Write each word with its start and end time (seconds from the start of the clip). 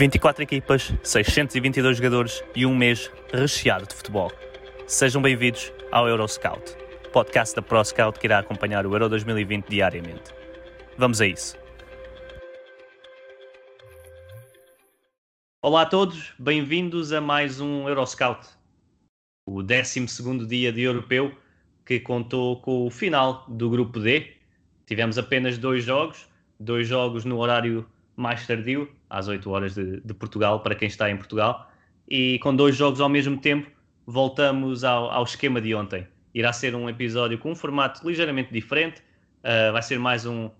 24 0.00 0.42
equipas, 0.42 0.94
622 1.02 1.98
jogadores 1.98 2.42
e 2.56 2.64
um 2.64 2.74
mês 2.74 3.12
recheado 3.30 3.86
de 3.86 3.94
futebol. 3.94 4.32
Sejam 4.86 5.20
bem-vindos 5.20 5.70
ao 5.92 6.08
Euroscout, 6.08 6.74
podcast 7.12 7.54
da 7.54 7.60
ProScout 7.60 8.18
que 8.18 8.26
irá 8.26 8.38
acompanhar 8.38 8.86
o 8.86 8.94
Euro 8.94 9.10
2020 9.10 9.68
diariamente. 9.68 10.32
Vamos 10.96 11.20
a 11.20 11.26
isso. 11.26 11.54
Olá 15.60 15.82
a 15.82 15.86
todos, 15.86 16.32
bem-vindos 16.38 17.12
a 17.12 17.20
mais 17.20 17.60
um 17.60 17.86
Euroscout, 17.86 18.48
o 19.46 19.62
12 19.62 20.06
dia 20.46 20.72
de 20.72 20.80
europeu 20.80 21.30
que 21.84 22.00
contou 22.00 22.62
com 22.62 22.86
o 22.86 22.90
final 22.90 23.44
do 23.50 23.68
grupo 23.68 24.00
D. 24.00 24.32
Tivemos 24.86 25.18
apenas 25.18 25.58
dois 25.58 25.84
jogos, 25.84 26.26
dois 26.58 26.88
jogos 26.88 27.26
no 27.26 27.36
horário 27.36 27.86
mais 28.20 28.46
tardio, 28.46 28.88
às 29.08 29.26
8 29.26 29.50
horas 29.50 29.74
de, 29.74 30.00
de, 30.00 30.14
Portugal, 30.14 30.60
para 30.60 30.74
quem 30.74 30.86
está 30.86 31.10
em 31.10 31.16
Portugal, 31.16 31.70
e 32.08 32.38
com 32.40 32.54
dois 32.54 32.76
jogos 32.76 33.00
ao 33.00 33.08
mesmo 33.08 33.38
tempo, 33.38 33.70
voltamos 34.06 34.84
ao, 34.84 35.10
ao 35.10 35.24
esquema 35.24 35.60
de 35.60 35.74
ontem. 35.74 36.06
Irá 36.34 36.52
ser 36.52 36.74
um 36.74 36.88
episódio 36.88 37.38
com 37.38 37.52
um 37.52 37.56
formato 37.56 38.06
ligeiramente 38.06 38.52
diferente, 38.52 39.00
uh, 39.42 39.72
vai 39.72 39.82
ser 39.82 39.98
mais 39.98 40.26
um, 40.26 40.50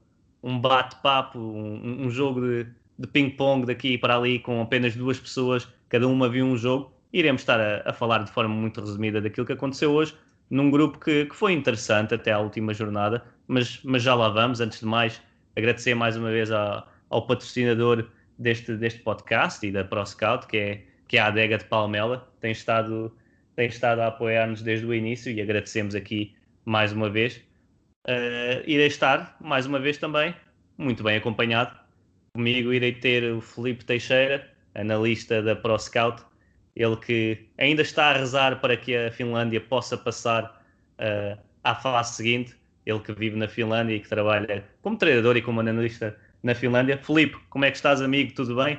um 0.42 0.58
bate-papo, 0.58 1.38
um, 1.38 2.06
um, 2.06 2.10
jogo 2.10 2.40
de, 2.40 2.66
de 2.98 3.06
ping-pong 3.06 3.66
daqui 3.66 3.98
para 3.98 4.16
ali, 4.16 4.38
com 4.38 4.62
apenas 4.62 4.96
duas 4.96 5.20
pessoas, 5.20 5.68
cada 5.88 6.08
uma 6.08 6.28
viu 6.28 6.46
um 6.46 6.56
jogo. 6.56 6.92
Iremos 7.12 7.42
estar 7.42 7.60
a, 7.60 7.90
a, 7.90 7.92
falar 7.92 8.24
de 8.24 8.30
forma 8.30 8.54
muito 8.54 8.80
resumida 8.80 9.20
daquilo 9.20 9.46
que 9.46 9.52
aconteceu 9.52 9.92
hoje, 9.92 10.14
num 10.48 10.70
grupo 10.70 10.98
que, 10.98 11.26
que 11.26 11.36
foi 11.36 11.52
interessante 11.52 12.14
até 12.14 12.32
à 12.32 12.38
última 12.38 12.72
jornada, 12.72 13.22
mas, 13.46 13.80
mas 13.84 14.02
já 14.02 14.14
lá 14.14 14.28
vamos. 14.28 14.60
Antes 14.60 14.80
de 14.80 14.86
mais, 14.86 15.20
agradecer 15.56 15.94
mais 15.94 16.16
uma 16.16 16.30
vez 16.30 16.50
a, 16.50 16.84
ao 17.10 17.26
patrocinador 17.26 18.08
deste, 18.38 18.74
deste 18.76 19.00
podcast 19.00 19.64
e 19.66 19.70
da 19.70 19.84
ProScout, 19.84 20.46
que 20.46 20.56
é, 20.56 20.82
que 21.06 21.18
é 21.18 21.20
a 21.20 21.26
Adega 21.26 21.58
de 21.58 21.64
Palmela, 21.64 22.32
tem 22.40 22.52
estado, 22.52 23.14
tem 23.54 23.68
estado 23.68 24.00
a 24.00 24.06
apoiar-nos 24.06 24.62
desde 24.62 24.86
o 24.86 24.94
início 24.94 25.30
e 25.30 25.40
agradecemos 25.40 25.94
aqui 25.94 26.34
mais 26.64 26.92
uma 26.92 27.10
vez. 27.10 27.36
Uh, 28.08 28.64
irei 28.66 28.86
estar, 28.86 29.36
mais 29.40 29.66
uma 29.66 29.78
vez 29.78 29.98
também, 29.98 30.34
muito 30.78 31.02
bem 31.02 31.16
acompanhado. 31.16 31.78
Comigo 32.34 32.72
irei 32.72 32.92
ter 32.92 33.24
o 33.24 33.40
Felipe 33.40 33.84
Teixeira, 33.84 34.48
analista 34.74 35.42
da 35.42 35.54
ProScout, 35.54 36.22
ele 36.76 36.96
que 36.96 37.48
ainda 37.58 37.82
está 37.82 38.10
a 38.10 38.12
rezar 38.12 38.60
para 38.60 38.76
que 38.76 38.96
a 38.96 39.10
Finlândia 39.10 39.60
possa 39.60 39.98
passar 39.98 40.62
uh, 40.98 41.38
à 41.62 41.74
fase 41.74 42.14
seguinte, 42.14 42.56
ele 42.86 43.00
que 43.00 43.12
vive 43.12 43.36
na 43.36 43.48
Finlândia 43.48 43.96
e 43.96 44.00
que 44.00 44.08
trabalha 44.08 44.64
como 44.80 44.96
treinador 44.96 45.36
e 45.36 45.42
como 45.42 45.60
analista 45.60 46.16
na 46.42 46.54
Finlândia. 46.54 46.98
Felipe, 46.98 47.36
como 47.48 47.64
é 47.64 47.70
que 47.70 47.76
estás, 47.76 48.00
amigo? 48.00 48.34
Tudo 48.34 48.56
bem? 48.56 48.78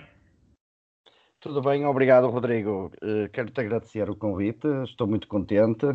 Tudo 1.39 1.61
bem, 1.61 1.85
obrigado, 1.85 2.29
Rodrigo. 2.29 2.91
Uh, 3.01 3.27
Quero-te 3.31 3.61
agradecer 3.61 4.09
o 4.09 4.15
convite, 4.15 4.67
estou 4.83 5.07
muito 5.07 5.27
contente, 5.27 5.85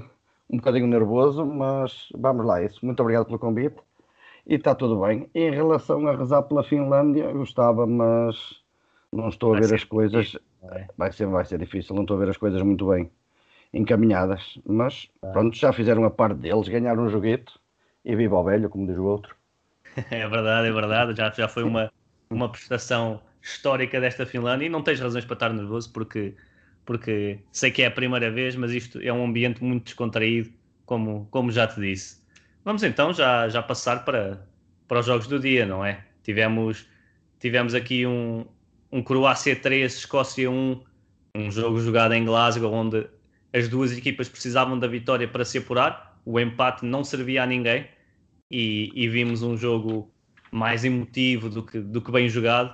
um 0.50 0.56
bocadinho 0.56 0.87
nervoso, 0.87 1.44
mas 1.44 2.09
vamos 2.15 2.44
lá, 2.44 2.62
isso. 2.62 2.84
Muito 2.84 3.00
obrigado 3.00 3.26
pelo 3.26 3.38
convite 3.38 3.76
e 4.47 4.55
está 4.55 4.75
tudo 4.75 5.00
bem. 5.03 5.28
Em 5.34 5.50
relação 5.50 6.06
a 6.09 6.16
rezar 6.16 6.43
pela 6.43 6.65
Finlândia, 6.65 7.25
eu 7.25 7.38
gostava, 7.38 7.87
mas 7.87 8.60
não 9.12 9.28
estou 9.28 9.55
a 9.55 9.60
ver 9.60 9.72
as 9.72 9.84
coisas. 9.84 10.26
Difícil, 10.26 10.41
é? 10.72 10.87
vai, 10.97 11.12
ser, 11.12 11.26
vai 11.26 11.44
ser 11.44 11.59
difícil, 11.59 11.94
não 11.94 12.03
estou 12.03 12.16
a 12.16 12.21
ver 12.21 12.31
as 12.31 12.37
coisas 12.37 12.60
muito 12.62 12.88
bem 12.88 13.10
encaminhadas, 13.72 14.59
mas 14.66 15.09
pronto, 15.32 15.56
já 15.56 15.72
fizeram 15.72 16.05
a 16.05 16.10
parte 16.10 16.38
deles, 16.38 16.69
ganharam 16.69 17.05
um 17.05 17.09
joguete 17.09 17.53
e 18.05 18.16
viva 18.16 18.37
o 18.37 18.44
velho, 18.44 18.71
como 18.71 18.87
diz 18.87 18.97
o 18.97 19.05
outro. 19.05 19.36
É 20.11 20.29
verdade, 20.29 20.69
é 20.69 20.73
verdade. 20.73 21.17
Já, 21.17 21.31
já 21.31 21.49
foi 21.49 21.62
uma, 21.62 21.91
uma 22.31 22.51
prestação 22.51 23.21
histórica 23.43 24.01
desta 24.01 24.27
Finlândia 24.27 24.67
e 24.67 24.69
não 24.69 24.83
tens 24.83 25.01
razões 25.01 25.25
para 25.25 25.34
estar 25.34 25.53
nervoso 25.53 25.93
porque, 25.93 26.34
porque 26.84 27.39
sei 27.53 27.71
que 27.71 27.83
é 27.83 27.87
a 27.87 27.91
primeira 27.91 28.31
vez, 28.31 28.56
mas 28.56 28.73
isto 28.73 29.01
é 29.01 29.12
um 29.12 29.25
ambiente 29.25 29.62
muito 29.62 29.85
descontraído, 29.85 30.53
como, 30.85 31.27
como 31.31 31.51
já 31.51 31.67
te 31.67 31.81
disse. 31.81 32.23
Vamos 32.65 32.83
então 32.83 33.12
já, 33.12 33.49
já 33.49 33.62
passar 33.62 34.05
para, 34.05 34.47
para 34.89 35.01
os 35.01 35.06
jogos 35.06 35.27
do 35.27 35.39
dia, 35.39 35.65
não 35.65 35.85
é? 35.85 36.05
Tivemos, 36.23 36.87
tivemos 37.39 37.75
aqui 37.75 38.06
um, 38.06 38.45
um 38.91 39.03
Croácia 39.03 39.55
3, 39.55 39.95
Escócia 39.95 40.51
1, 40.51 40.83
um 41.37 41.51
jogo 41.51 41.79
jogado 41.81 42.12
em 42.15 42.25
Glasgow, 42.25 42.73
onde 42.73 43.06
as 43.53 43.69
duas 43.69 43.97
equipas 43.97 44.29
precisavam 44.29 44.79
da 44.79 44.89
vitória 44.89 45.29
para 45.29 45.45
se 45.45 45.59
apurar. 45.59 46.21
O 46.25 46.41
empate 46.41 46.85
não 46.85 47.05
servia 47.05 47.45
a 47.45 47.47
ninguém 47.47 47.87
e, 48.51 48.93
e 48.95 49.09
vimos 49.09 49.43
um 49.43 49.57
jogo 49.57 50.11
mais 50.51 50.84
emotivo 50.84 51.49
do 51.49 51.62
que, 51.62 51.79
do 51.81 52.01
que 52.01 52.11
bem 52.11 52.29
jogado 52.29 52.71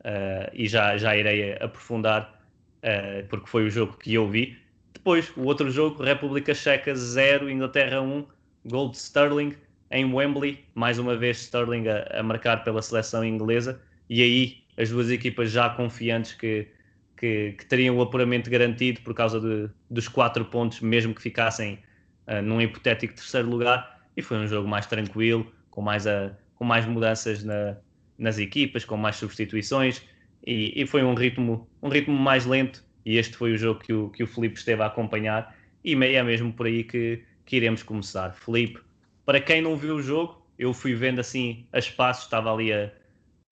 uh, 0.00 0.50
e 0.52 0.68
já, 0.68 0.96
já 0.96 1.16
irei 1.16 1.54
aprofundar 1.54 2.40
uh, 2.82 3.26
porque 3.28 3.48
foi 3.48 3.66
o 3.66 3.70
jogo 3.70 3.96
que 3.96 4.14
eu 4.14 4.28
vi. 4.28 4.56
Depois, 4.92 5.32
o 5.36 5.42
outro 5.42 5.70
jogo, 5.70 6.02
República 6.02 6.54
Checa 6.54 6.94
0, 6.94 7.50
Inglaterra 7.50 8.00
1, 8.00 8.26
gol 8.66 8.90
de 8.90 8.98
Sterling 8.98 9.54
em 9.90 10.12
Wembley, 10.12 10.64
mais 10.74 10.98
uma 10.98 11.16
vez 11.16 11.38
Sterling 11.42 11.88
a, 11.88 12.20
a, 12.20 12.22
marcar 12.22 12.64
pela 12.64 12.80
seleção 12.80 13.24
inglesa. 13.24 13.80
E 14.08 14.22
aí 14.22 14.64
as 14.76 14.90
duas 14.90 15.10
equipas 15.10 15.50
já 15.50 15.68
confiantes 15.70 16.32
que, 16.32 16.68
que, 17.16 17.52
que 17.52 17.66
teriam 17.66 17.96
o 17.96 18.02
apuramento 18.02 18.50
garantido 18.50 19.00
por 19.02 19.14
causa 19.14 19.40
de, 19.40 19.68
dos 19.90 20.08
quatro 20.08 20.44
pontos, 20.44 20.80
mesmo 20.80 21.14
que 21.14 21.22
ficassem 21.22 21.78
uh, 22.26 22.42
num 22.42 22.60
hipotético 22.60 23.14
terceiro 23.14 23.48
lugar 23.48 23.93
e 24.16 24.22
foi 24.22 24.38
um 24.38 24.46
jogo 24.46 24.68
mais 24.68 24.86
tranquilo, 24.86 25.52
com 25.70 25.82
mais, 25.82 26.06
a, 26.06 26.36
com 26.54 26.64
mais 26.64 26.86
mudanças 26.86 27.42
na, 27.42 27.76
nas 28.18 28.38
equipas, 28.38 28.84
com 28.84 28.96
mais 28.96 29.16
substituições 29.16 30.02
e, 30.46 30.82
e, 30.82 30.86
foi 30.86 31.02
um 31.02 31.14
ritmo, 31.14 31.68
um 31.82 31.88
ritmo 31.88 32.16
mais 32.16 32.44
lento 32.44 32.84
e 33.04 33.16
este 33.16 33.36
foi 33.36 33.52
o 33.52 33.58
jogo 33.58 33.80
que 33.80 33.92
o, 33.92 34.10
que 34.10 34.22
o 34.22 34.26
Felipe 34.26 34.58
esteve 34.58 34.82
a 34.82 34.86
acompanhar 34.86 35.56
e 35.82 35.94
é 35.94 36.22
mesmo 36.22 36.52
por 36.52 36.66
aí 36.66 36.84
que, 36.84 37.22
que 37.44 37.56
iremos 37.56 37.82
começar. 37.82 38.34
Felipe, 38.34 38.80
para 39.24 39.40
quem 39.40 39.60
não 39.60 39.76
viu 39.76 39.96
o 39.96 40.02
jogo, 40.02 40.46
eu 40.58 40.72
fui 40.72 40.94
vendo 40.94 41.20
assim 41.20 41.66
a 41.72 41.78
espaços, 41.78 42.24
estava 42.24 42.52
ali 42.52 42.72
a, 42.72 42.90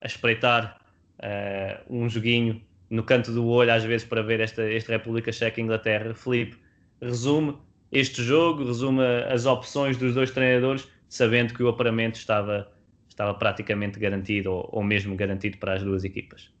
a 0.01 0.07
espreitar 0.07 0.79
uh, 1.19 1.93
um 1.93 2.07
joguinho 2.07 2.61
no 2.89 3.03
canto 3.03 3.31
do 3.31 3.45
olho 3.47 3.71
às 3.71 3.83
vezes 3.83 4.05
para 4.07 4.21
ver 4.21 4.39
esta, 4.39 4.63
esta 4.63 4.93
República 4.93 5.31
Checa 5.31 5.59
Inglaterra. 5.59 6.13
Felipe, 6.13 6.57
resume 7.01 7.57
este 7.93 8.23
jogo, 8.23 8.65
resume 8.65 9.03
as 9.29 9.45
opções 9.45 9.97
dos 9.97 10.15
dois 10.15 10.31
treinadores, 10.31 10.89
sabendo 11.07 11.53
que 11.53 11.61
o 11.61 11.67
aparamento 11.67 12.15
estava, 12.15 12.67
estava 13.07 13.35
praticamente 13.35 13.99
garantido 13.99 14.51
ou, 14.51 14.69
ou 14.71 14.83
mesmo 14.83 15.15
garantido 15.15 15.59
para 15.59 15.75
as 15.75 15.83
duas 15.83 16.03
equipas. 16.03 16.51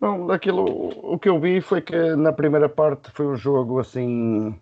Bom, 0.00 0.26
daquilo, 0.26 0.64
o 1.12 1.18
que 1.18 1.28
eu 1.28 1.38
vi 1.38 1.60
foi 1.60 1.82
que 1.82 2.16
na 2.16 2.32
primeira 2.32 2.70
parte 2.70 3.10
foi 3.10 3.26
um 3.26 3.36
jogo 3.36 3.78
assim 3.78 4.58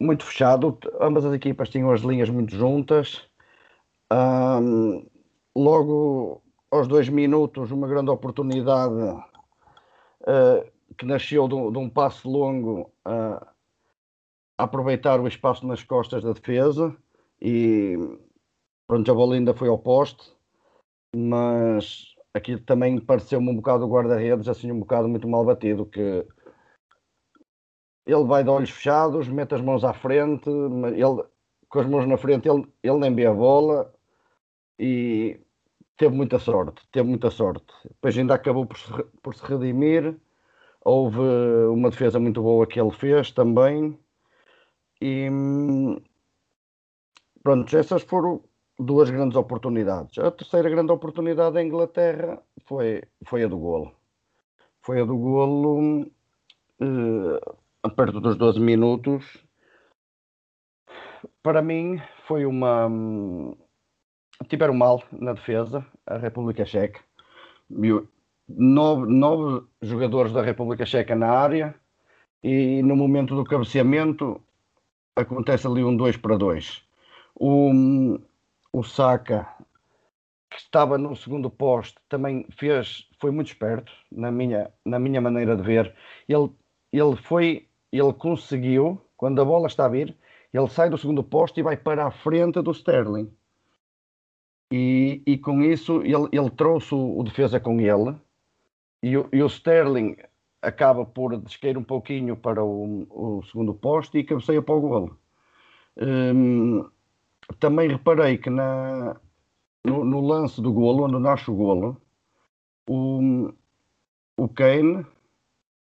muito 0.00 0.24
fechado, 0.24 0.78
ambas 0.98 1.26
as 1.26 1.34
equipas 1.34 1.68
tinham 1.68 1.92
as 1.92 2.00
linhas 2.00 2.30
muito 2.30 2.56
juntas. 2.56 3.22
Um, 4.10 5.06
logo 5.54 6.42
aos 6.70 6.88
dois 6.88 7.10
minutos, 7.10 7.70
uma 7.70 7.86
grande 7.86 8.10
oportunidade 8.10 8.94
uh, 10.22 10.66
que 10.96 11.04
nasceu 11.04 11.46
de, 11.46 11.70
de 11.70 11.78
um 11.78 11.90
passo 11.90 12.28
longo 12.28 12.90
uh, 13.06 13.51
aproveitar 14.62 15.20
o 15.20 15.28
espaço 15.28 15.66
nas 15.66 15.82
costas 15.82 16.22
da 16.22 16.32
defesa 16.32 16.96
e 17.40 17.96
pronto, 18.86 19.10
a 19.10 19.14
bola 19.14 19.34
ainda 19.34 19.54
foi 19.54 19.68
ao 19.68 19.78
poste, 19.78 20.32
mas 21.14 22.14
aqui 22.34 22.56
também 22.58 23.00
pareceu-me 23.00 23.50
um 23.50 23.56
bocado 23.56 23.84
o 23.84 23.88
guarda-redes, 23.88 24.48
assim 24.48 24.70
um 24.70 24.80
bocado 24.80 25.08
muito 25.08 25.28
mal 25.28 25.44
batido, 25.44 25.86
que 25.86 26.26
ele 28.06 28.24
vai 28.24 28.42
de 28.42 28.50
olhos 28.50 28.70
fechados, 28.70 29.28
mete 29.28 29.54
as 29.54 29.60
mãos 29.60 29.84
à 29.84 29.92
frente, 29.92 30.48
ele 30.48 31.24
com 31.68 31.80
as 31.80 31.86
mãos 31.86 32.06
na 32.06 32.18
frente 32.18 32.48
ele, 32.48 32.66
ele 32.82 32.98
nem 32.98 33.14
vê 33.14 33.24
a 33.24 33.32
bola 33.32 33.92
e 34.78 35.40
teve 35.96 36.14
muita 36.14 36.38
sorte, 36.38 36.86
teve 36.92 37.08
muita 37.08 37.30
sorte. 37.30 37.72
Depois 37.84 38.16
ainda 38.16 38.34
acabou 38.34 38.66
por 38.66 38.76
se, 38.76 38.92
por 39.22 39.34
se 39.34 39.42
redimir, 39.44 40.14
houve 40.84 41.20
uma 41.70 41.90
defesa 41.90 42.20
muito 42.20 42.42
boa 42.42 42.66
que 42.66 42.78
ele 42.78 42.90
fez 42.90 43.30
também 43.30 43.98
e 45.04 45.28
pronto, 47.42 47.76
essas 47.76 48.02
foram 48.02 48.40
duas 48.78 49.10
grandes 49.10 49.36
oportunidades. 49.36 50.16
A 50.18 50.30
terceira 50.30 50.70
grande 50.70 50.92
oportunidade 50.92 51.54
da 51.54 51.62
Inglaterra 51.62 52.40
foi, 52.66 53.02
foi 53.26 53.42
a 53.42 53.48
do 53.48 53.58
golo. 53.58 53.92
Foi 54.80 55.00
a 55.00 55.04
do 55.04 55.16
golo 55.16 56.02
uh, 56.80 57.90
perto 57.96 58.20
dos 58.20 58.36
12 58.36 58.60
minutos. 58.60 59.44
Para 61.42 61.60
mim 61.60 62.00
foi 62.28 62.46
uma. 62.46 62.88
Tiveram 64.48 64.74
mal 64.74 65.02
na 65.10 65.32
defesa 65.32 65.84
a 66.06 66.16
República 66.16 66.64
Checa. 66.64 67.00
Nove, 68.48 69.06
nove 69.06 69.66
jogadores 69.82 70.32
da 70.32 70.42
República 70.42 70.86
Checa 70.86 71.16
na 71.16 71.30
área 71.30 71.74
e 72.42 72.82
no 72.82 72.94
momento 72.94 73.34
do 73.34 73.44
cabeceamento 73.44 74.40
acontece 75.16 75.66
ali 75.66 75.84
um 75.84 75.96
2 75.96 76.16
para 76.16 76.36
2. 76.36 76.82
O, 77.34 78.18
o 78.72 78.82
Saka, 78.82 79.48
que 80.50 80.58
estava 80.58 80.98
no 80.98 81.16
segundo 81.16 81.50
poste, 81.50 81.98
também 82.08 82.46
fez, 82.50 83.08
foi 83.20 83.30
muito 83.30 83.48
esperto, 83.48 83.92
na 84.10 84.30
minha, 84.30 84.70
na 84.84 84.98
minha 84.98 85.20
maneira 85.20 85.56
de 85.56 85.62
ver. 85.62 85.94
Ele, 86.28 86.50
ele 86.92 87.16
foi, 87.16 87.68
ele 87.90 88.12
conseguiu, 88.12 89.00
quando 89.16 89.40
a 89.40 89.44
bola 89.44 89.66
está 89.66 89.86
a 89.86 89.88
vir, 89.88 90.16
ele 90.52 90.68
sai 90.68 90.90
do 90.90 90.98
segundo 90.98 91.22
poste 91.22 91.60
e 91.60 91.62
vai 91.62 91.76
para 91.76 92.06
a 92.06 92.10
frente 92.10 92.60
do 92.60 92.72
Sterling. 92.72 93.32
E, 94.70 95.22
e 95.26 95.38
com 95.38 95.62
isso 95.62 96.02
ele, 96.02 96.28
ele 96.32 96.50
trouxe 96.50 96.94
o, 96.94 97.18
o 97.18 97.22
defesa 97.22 97.60
com 97.60 97.80
ele. 97.80 98.16
E 99.02 99.16
o, 99.16 99.28
e 99.32 99.42
o 99.42 99.46
Sterling 99.46 100.16
acaba 100.62 101.04
por 101.04 101.36
descair 101.38 101.76
um 101.76 101.82
pouquinho 101.82 102.36
para 102.36 102.64
o, 102.64 103.06
o 103.10 103.42
segundo 103.44 103.74
poste 103.74 104.18
e 104.18 104.24
cabeceia 104.24 104.62
para 104.62 104.74
o 104.74 104.80
golo. 104.80 105.18
Hum, 105.96 106.88
também 107.58 107.88
reparei 107.88 108.38
que 108.38 108.48
na, 108.48 109.16
no, 109.84 110.04
no, 110.04 110.20
lance 110.20 110.60
do 110.62 110.72
golo, 110.72 111.04
onde 111.04 111.18
nasce 111.18 111.50
o 111.50 111.54
golo, 111.54 112.00
o, 112.88 113.52
o 114.36 114.48
Kane 114.48 115.04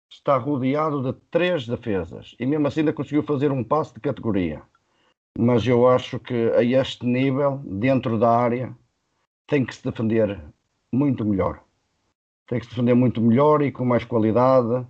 está 0.09 0.37
rodeado 0.37 1.01
de 1.01 1.13
três 1.29 1.67
defesas 1.67 2.35
e 2.39 2.45
mesmo 2.45 2.67
assim 2.67 2.81
ainda 2.81 2.93
conseguiu 2.93 3.23
fazer 3.23 3.51
um 3.51 3.63
passo 3.63 3.93
de 3.93 3.99
categoria. 3.99 4.61
Mas 5.37 5.65
eu 5.65 5.87
acho 5.87 6.19
que 6.19 6.51
a 6.51 6.63
este 6.63 7.05
nível, 7.05 7.59
dentro 7.65 8.19
da 8.19 8.29
área, 8.29 8.75
tem 9.47 9.65
que 9.65 9.73
se 9.73 9.83
defender 9.83 10.39
muito 10.91 11.25
melhor. 11.25 11.62
Tem 12.47 12.59
que 12.59 12.65
se 12.65 12.71
defender 12.71 12.93
muito 12.93 13.21
melhor 13.21 13.61
e 13.61 13.71
com 13.71 13.85
mais 13.85 14.03
qualidade. 14.03 14.85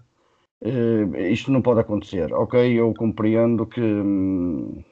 Uh, 0.61 1.15
isto 1.31 1.51
não 1.51 1.61
pode 1.61 1.81
acontecer. 1.81 2.33
Ok, 2.33 2.59
eu 2.73 2.94
compreendo 2.94 3.65
que 3.65 3.81
hum, 3.81 4.83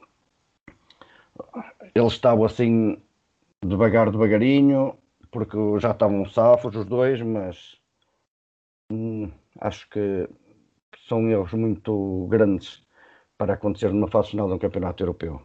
eles 1.96 2.14
estavam 2.14 2.46
assim 2.46 3.02
devagar, 3.64 4.12
devagarinho, 4.12 4.96
porque 5.32 5.58
já 5.80 5.92
estavam 5.92 6.26
safos 6.26 6.76
os 6.76 6.86
dois, 6.86 7.22
mas 7.22 7.78
hum, 8.92 9.32
acho 9.60 9.90
que 9.90 10.28
são 11.08 11.30
erros 11.30 11.54
muito 11.54 12.28
grandes 12.30 12.82
para 13.38 13.54
acontecer 13.54 13.92
numa 13.92 14.08
fase 14.08 14.32
final 14.32 14.48
de 14.48 14.54
um 14.54 14.60
campeonato 14.60 15.04
europeu. 15.04 15.42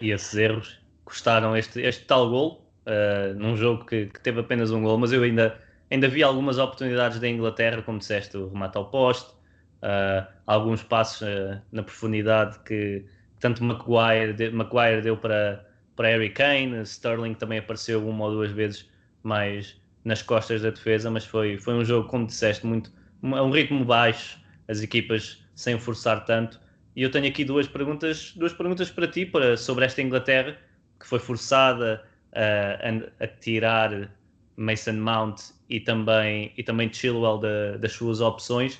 E 0.00 0.10
esses 0.10 0.34
erros 0.34 0.80
custaram 1.04 1.56
este, 1.56 1.80
este 1.80 2.06
tal 2.06 2.30
gol, 2.30 2.72
uh, 2.86 3.34
num 3.34 3.56
jogo 3.56 3.84
que, 3.84 4.06
que, 4.06 4.20
teve 4.20 4.40
apenas 4.40 4.70
um 4.70 4.82
gol, 4.82 4.98
mas 4.98 5.12
eu 5.12 5.22
ainda, 5.22 5.60
ainda 5.94 6.08
vi 6.08 6.22
algumas 6.22 6.58
oportunidades 6.58 7.20
da 7.20 7.28
Inglaterra, 7.28 7.80
como 7.80 7.98
disseste, 7.98 8.36
o 8.36 8.48
remate 8.48 8.76
ao 8.76 8.90
poste, 8.90 9.30
uh, 9.30 10.26
alguns 10.46 10.82
passos 10.82 11.22
uh, 11.22 11.62
na 11.70 11.82
profundidade 11.82 12.58
que, 12.64 13.04
tanto 13.38 13.62
Maguire, 13.62 14.50
Maguire 14.50 15.02
deu 15.02 15.16
para, 15.16 15.64
para 15.94 16.08
Harry 16.08 16.30
Kane, 16.30 16.82
Sterling 16.82 17.34
também 17.34 17.60
apareceu 17.60 18.06
uma 18.06 18.24
ou 18.24 18.32
duas 18.32 18.50
vezes 18.50 18.90
mais 19.22 19.80
nas 20.04 20.20
costas 20.20 20.62
da 20.62 20.70
defesa, 20.70 21.10
mas 21.10 21.24
foi, 21.24 21.56
foi 21.58 21.74
um 21.74 21.84
jogo, 21.84 22.08
como 22.08 22.26
disseste, 22.26 22.66
muito, 22.66 22.92
a 23.22 23.42
um 23.42 23.50
ritmo 23.50 23.84
baixo, 23.84 24.38
as 24.66 24.82
equipas 24.82 25.42
sem 25.54 25.78
forçar 25.78 26.24
tanto. 26.24 26.60
E 26.96 27.02
eu 27.02 27.10
tenho 27.10 27.28
aqui 27.28 27.44
duas 27.44 27.68
perguntas, 27.68 28.32
duas 28.36 28.52
perguntas 28.52 28.90
para 28.90 29.06
ti 29.06 29.24
para, 29.24 29.56
sobre 29.56 29.84
esta 29.84 30.02
Inglaterra, 30.02 30.58
que 30.98 31.06
foi 31.06 31.20
forçada 31.20 32.04
a, 32.32 33.24
a 33.24 33.26
tirar 33.28 34.10
Mason 34.56 34.94
Mount 34.94 35.40
e 35.74 35.80
também, 35.80 36.52
e 36.56 36.62
também 36.62 36.92
Chilwell 36.92 37.38
da, 37.38 37.76
das 37.78 37.90
suas 37.90 38.20
opções. 38.20 38.76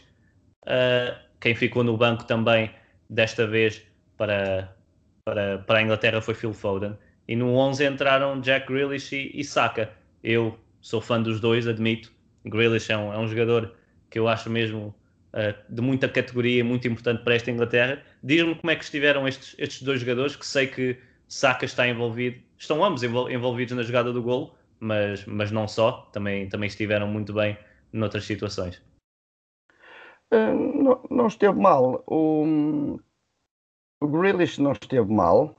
Uh, 0.62 1.12
quem 1.40 1.52
ficou 1.52 1.82
no 1.82 1.96
banco 1.96 2.22
também, 2.24 2.70
desta 3.10 3.44
vez, 3.48 3.82
para, 4.16 4.72
para, 5.24 5.58
para 5.58 5.78
a 5.80 5.82
Inglaterra 5.82 6.20
foi 6.20 6.34
Phil 6.34 6.52
Foden. 6.52 6.96
E 7.26 7.34
no 7.34 7.52
11 7.56 7.84
entraram 7.84 8.40
Jack 8.40 8.72
Grealish 8.72 9.12
e, 9.12 9.32
e 9.34 9.42
Saka. 9.42 9.90
Eu 10.22 10.56
sou 10.80 11.00
fã 11.00 11.20
dos 11.20 11.40
dois, 11.40 11.66
admito. 11.66 12.12
Grealish 12.44 12.92
é 12.92 12.96
um, 12.96 13.12
é 13.12 13.18
um 13.18 13.26
jogador 13.26 13.74
que 14.08 14.16
eu 14.16 14.28
acho 14.28 14.48
mesmo 14.48 14.94
uh, 15.32 15.52
de 15.68 15.82
muita 15.82 16.08
categoria, 16.08 16.62
muito 16.62 16.86
importante 16.86 17.24
para 17.24 17.34
esta 17.34 17.50
Inglaterra. 17.50 18.00
Diz-me 18.22 18.54
como 18.54 18.70
é 18.70 18.76
que 18.76 18.84
estiveram 18.84 19.26
estes, 19.26 19.56
estes 19.58 19.82
dois 19.82 19.98
jogadores, 19.98 20.36
que 20.36 20.46
sei 20.46 20.68
que 20.68 20.96
Saka 21.26 21.64
está 21.64 21.88
envolvido, 21.88 22.36
estão 22.56 22.84
ambos 22.84 23.02
envolvidos 23.02 23.76
na 23.76 23.82
jogada 23.82 24.12
do 24.12 24.22
golo, 24.22 24.54
mas, 24.84 25.24
mas 25.24 25.50
não 25.50 25.66
só, 25.66 26.02
também, 26.12 26.48
também 26.48 26.66
estiveram 26.66 27.06
muito 27.06 27.32
bem 27.32 27.58
noutras 27.90 28.24
situações. 28.24 28.82
Uh, 30.30 30.82
não, 30.82 31.02
não 31.10 31.26
esteve 31.26 31.58
mal. 31.58 32.04
O, 32.06 33.00
o 34.00 34.06
Grealish 34.06 34.60
não 34.60 34.72
esteve 34.72 35.10
mal. 35.10 35.56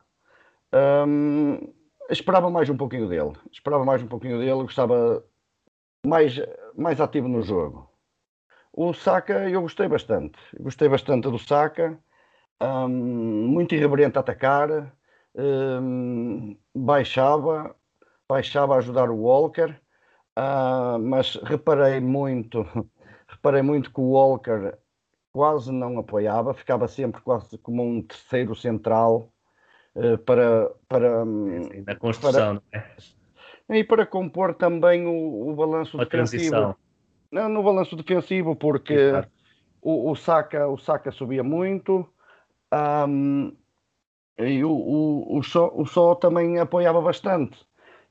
Um, 1.08 1.74
esperava 2.10 2.52
mais 2.52 2.70
um 2.70 2.78
pouquinho 2.78 3.10
dele. 3.10 3.34
Esperava 3.52 3.84
mais 3.84 4.04
um 4.04 4.08
pouquinho 4.08 4.38
dele. 4.38 4.62
Gostava 4.62 5.26
mais, 6.06 6.40
mais 6.78 7.02
ativo 7.02 7.28
no 7.28 7.42
jogo. 7.42 7.90
O 8.72 8.94
Saka 8.94 9.50
eu 9.50 9.62
gostei 9.62 9.88
bastante. 9.88 10.38
Gostei 10.60 10.88
bastante 10.88 11.32
do 11.32 11.40
Saka. 11.40 11.98
Um, 12.62 12.90
muito 13.48 13.74
irreverente 13.74 14.18
a 14.18 14.22
atacar. 14.22 14.94
Um, 15.36 16.56
baixava. 16.76 17.76
Baixava 18.30 18.76
a 18.76 18.78
ajudar 18.78 19.10
o 19.10 19.22
Walker. 19.22 19.76
Uh, 20.38 21.00
mas 21.00 21.36
reparei 21.44 22.00
muito, 22.02 22.66
reparei 23.28 23.62
muito 23.62 23.92
que 23.92 24.02
o 24.02 24.12
Walker 24.12 24.74
quase 25.32 25.72
não 25.72 25.98
apoiava, 25.98 26.54
ficava 26.54 26.88
sempre 26.88 27.22
quase 27.22 27.58
como 27.58 27.84
um 27.84 28.02
terceiro 28.02 28.54
central 28.56 29.30
uh, 29.96 30.18
para, 30.20 30.70
para, 30.88 31.24
Sim, 31.24 31.84
na 31.88 31.96
construção, 31.96 32.62
para, 32.70 32.80
é? 33.70 33.80
E 33.80 33.84
para 33.84 34.06
compor 34.06 34.54
também 34.54 35.06
o, 35.06 35.50
o 35.50 35.56
balanço 35.56 35.98
Uma 35.98 36.06
defensivo. 36.06 36.76
Não, 37.32 37.50
no 37.50 37.64
balanço 37.64 37.96
defensivo, 37.96 38.56
porque 38.56 39.12
o, 39.82 40.12
o, 40.12 40.16
Saka, 40.16 40.68
o 40.68 40.78
Saka 40.78 41.12
subia 41.12 41.44
muito 41.44 42.08
um, 43.08 43.56
e 44.38 44.64
o, 44.64 44.72
o, 44.72 45.38
o, 45.38 45.44
Só, 45.44 45.72
o 45.74 45.86
Só 45.86 46.16
também 46.16 46.60
apoiava 46.60 47.02
bastante. 47.02 47.58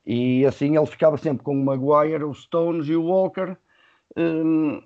E 0.05 0.45
assim 0.45 0.77
ele 0.77 0.85
ficava 0.85 1.17
sempre 1.17 1.43
com 1.43 1.53
o 1.53 1.65
Maguire, 1.65 2.23
o 2.23 2.33
Stones 2.33 2.87
e 2.87 2.95
o 2.95 3.05
Walker. 3.05 3.57
Um, 4.17 4.81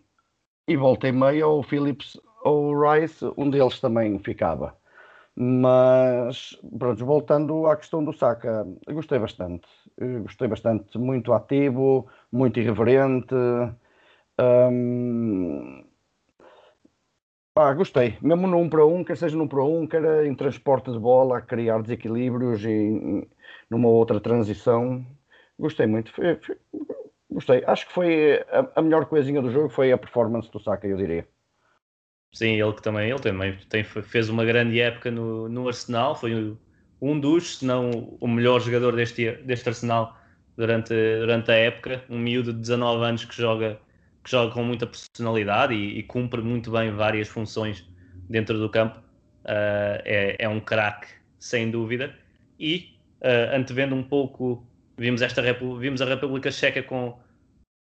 e 0.67 0.77
volta 0.77 1.07
e 1.07 1.11
meia 1.11 1.47
o 1.47 1.63
Phillips 1.63 2.19
ou 2.43 2.73
o 2.73 2.91
Rice, 2.93 3.25
um 3.37 3.49
deles 3.49 3.79
também 3.79 4.19
ficava. 4.19 4.75
Mas, 5.35 6.57
pronto, 6.77 7.05
voltando 7.05 7.65
à 7.67 7.75
questão 7.77 8.03
do 8.03 8.13
Saka, 8.13 8.67
gostei 8.89 9.19
bastante. 9.19 9.67
Gostei 10.23 10.47
bastante, 10.47 10.97
muito 10.97 11.33
ativo, 11.33 12.07
muito 12.31 12.59
irreverente. 12.59 13.35
Hum, 14.39 15.83
ah, 17.59 17.73
gostei, 17.73 18.17
mesmo 18.21 18.47
no 18.47 18.57
1 18.57 18.61
um 18.61 18.69
para 18.69 18.85
1, 18.85 18.95
um, 18.95 19.03
quer 19.03 19.17
seja 19.17 19.35
no 19.35 19.43
1 19.43 19.45
um 19.45 19.47
para 19.47 19.63
1, 19.63 19.81
um, 19.81 19.87
quer 19.87 20.25
em 20.25 20.35
transporte 20.35 20.91
de 20.91 20.99
bola, 20.99 21.37
a 21.37 21.41
criar 21.41 21.81
desequilíbrios 21.81 22.63
e 22.63 23.27
numa 23.69 23.89
outra 23.89 24.19
transição. 24.19 25.05
Gostei 25.57 25.85
muito, 25.85 26.11
foi, 26.13 26.35
foi, 26.37 26.57
gostei. 27.29 27.63
Acho 27.65 27.87
que 27.87 27.93
foi 27.93 28.45
a, 28.49 28.71
a 28.77 28.81
melhor 28.81 29.05
coisinha 29.05 29.41
do 29.41 29.51
jogo 29.51 29.69
foi 29.69 29.91
a 29.91 29.97
performance 29.97 30.49
do 30.51 30.59
Saka, 30.59 30.87
eu 30.87 30.97
diria. 30.97 31.27
Sim, 32.31 32.61
ele 32.61 32.73
que 32.73 32.81
também, 32.81 33.09
ele 33.09 33.19
também 33.19 33.57
tem, 33.69 33.83
fez 33.83 34.29
uma 34.29 34.45
grande 34.45 34.79
época 34.79 35.09
no, 35.09 35.49
no 35.49 35.67
Arsenal, 35.67 36.15
foi 36.15 36.55
um 37.01 37.19
dos, 37.19 37.57
se 37.57 37.65
não 37.65 38.17
o 38.19 38.27
melhor 38.27 38.59
jogador 38.59 38.95
deste, 38.95 39.31
deste 39.43 39.67
Arsenal 39.69 40.15
durante, 40.55 40.93
durante 40.93 41.51
a 41.51 41.55
época, 41.55 42.03
um 42.09 42.19
miúdo 42.19 42.53
de 42.53 42.59
19 42.59 43.03
anos 43.03 43.25
que 43.25 43.35
joga, 43.35 43.79
que 44.29 44.31
joga 44.31 44.53
com 44.53 44.63
muita 44.63 44.85
personalidade 44.85 45.73
e, 45.73 45.97
e 45.97 46.03
cumpre 46.03 46.39
muito 46.39 46.69
bem 46.69 46.91
várias 46.91 47.27
funções 47.27 47.83
dentro 48.29 48.59
do 48.59 48.69
campo. 48.69 48.99
Uh, 49.43 49.97
é, 50.05 50.35
é 50.37 50.47
um 50.47 50.59
craque, 50.59 51.07
sem 51.39 51.71
dúvida. 51.71 52.15
E 52.59 52.95
uh, 53.21 53.55
antevendo 53.55 53.95
um 53.95 54.03
pouco, 54.03 54.63
vimos, 54.95 55.23
esta, 55.23 55.41
vimos 55.79 56.01
a 56.01 56.05
República 56.05 56.51
Checa 56.51 56.83
com, 56.83 57.17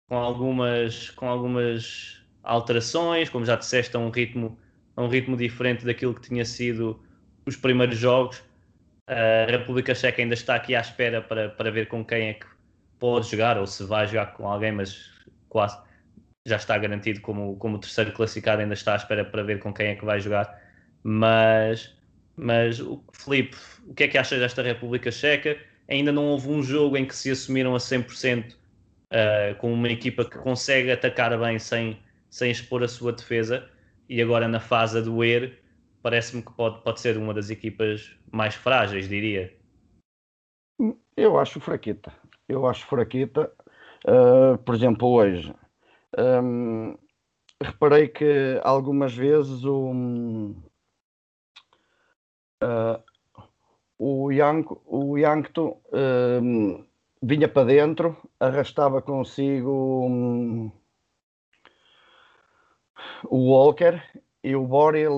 com 0.08 0.16
algumas, 0.16 1.10
com 1.10 1.28
algumas 1.28 2.22
alterações, 2.42 3.28
como 3.28 3.44
já 3.44 3.56
disseste, 3.56 3.94
a 3.94 4.00
um 4.00 4.08
ritmo, 4.08 4.58
a 4.96 5.02
um 5.02 5.08
ritmo 5.08 5.36
diferente 5.36 5.84
daquilo 5.84 6.14
que 6.14 6.22
tinha 6.22 6.46
sido 6.46 6.98
os 7.44 7.56
primeiros 7.56 7.98
jogos. 7.98 8.42
A 9.06 9.50
República 9.50 9.94
Checa 9.94 10.22
ainda 10.22 10.34
está 10.34 10.54
aqui 10.54 10.74
à 10.74 10.80
espera 10.80 11.20
para, 11.20 11.50
para 11.50 11.70
ver 11.70 11.88
com 11.88 12.02
quem 12.02 12.28
é 12.28 12.34
que 12.34 12.46
pode 12.98 13.30
jogar 13.30 13.58
ou 13.58 13.66
se 13.66 13.84
vai 13.84 14.06
jogar 14.06 14.32
com 14.32 14.48
alguém, 14.48 14.72
mas 14.72 15.10
quase 15.50 15.87
já 16.48 16.56
está 16.56 16.76
garantido 16.78 17.20
como, 17.20 17.56
como 17.56 17.78
terceiro 17.78 18.12
classificado, 18.12 18.62
ainda 18.62 18.74
está 18.74 18.94
à 18.94 18.96
espera 18.96 19.24
para 19.24 19.42
ver 19.42 19.58
com 19.58 19.72
quem 19.72 19.88
é 19.88 19.94
que 19.94 20.04
vai 20.04 20.20
jogar. 20.20 20.60
Mas, 21.02 21.96
mas 22.36 22.82
Felipe, 23.12 23.56
o 23.86 23.94
que 23.94 24.04
é 24.04 24.08
que 24.08 24.18
achas 24.18 24.38
desta 24.38 24.62
República 24.62 25.10
Checa? 25.10 25.56
Ainda 25.88 26.12
não 26.12 26.26
houve 26.26 26.48
um 26.48 26.62
jogo 26.62 26.96
em 26.96 27.06
que 27.06 27.14
se 27.14 27.30
assumiram 27.30 27.74
a 27.74 27.78
100% 27.78 28.52
uh, 28.52 29.54
com 29.58 29.72
uma 29.72 29.88
equipa 29.88 30.24
que 30.24 30.38
consegue 30.38 30.90
atacar 30.90 31.38
bem 31.38 31.58
sem, 31.58 31.98
sem 32.30 32.50
expor 32.50 32.82
a 32.82 32.88
sua 32.88 33.12
defesa 33.12 33.68
e 34.08 34.20
agora 34.20 34.48
na 34.48 34.60
fase 34.60 34.98
a 34.98 35.00
doer 35.00 35.58
parece-me 36.02 36.42
que 36.42 36.52
pode, 36.52 36.82
pode 36.82 37.00
ser 37.00 37.16
uma 37.16 37.34
das 37.34 37.50
equipas 37.50 38.16
mais 38.30 38.54
frágeis, 38.54 39.08
diria. 39.08 39.52
Eu 41.16 41.38
acho 41.38 41.60
fraquita. 41.60 42.12
Eu 42.48 42.66
acho 42.66 42.86
fraquita. 42.86 43.50
Uh, 44.06 44.56
por 44.58 44.74
exemplo, 44.74 45.08
hoje 45.08 45.52
um, 46.18 46.96
reparei 47.62 48.08
que 48.08 48.60
algumas 48.62 49.14
vezes 49.14 49.64
o, 49.64 49.92
uh, 52.62 53.02
o, 53.98 54.30
Yang, 54.32 54.68
o 54.84 55.16
um, 56.42 56.84
vinha 57.22 57.48
para 57.48 57.64
dentro, 57.64 58.16
arrastava 58.40 59.00
consigo 59.00 60.06
um, 60.06 60.72
o 63.24 63.50
Walker 63.50 64.02
e 64.42 64.56
o 64.56 64.66
Boril 64.66 65.16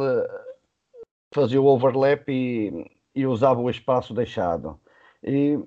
fazia 1.32 1.60
o 1.60 1.66
overlap 1.66 2.28
e, 2.28 2.90
e 3.14 3.26
usava 3.26 3.60
o 3.60 3.70
espaço 3.70 4.12
deixado. 4.12 4.78
E, 5.22 5.58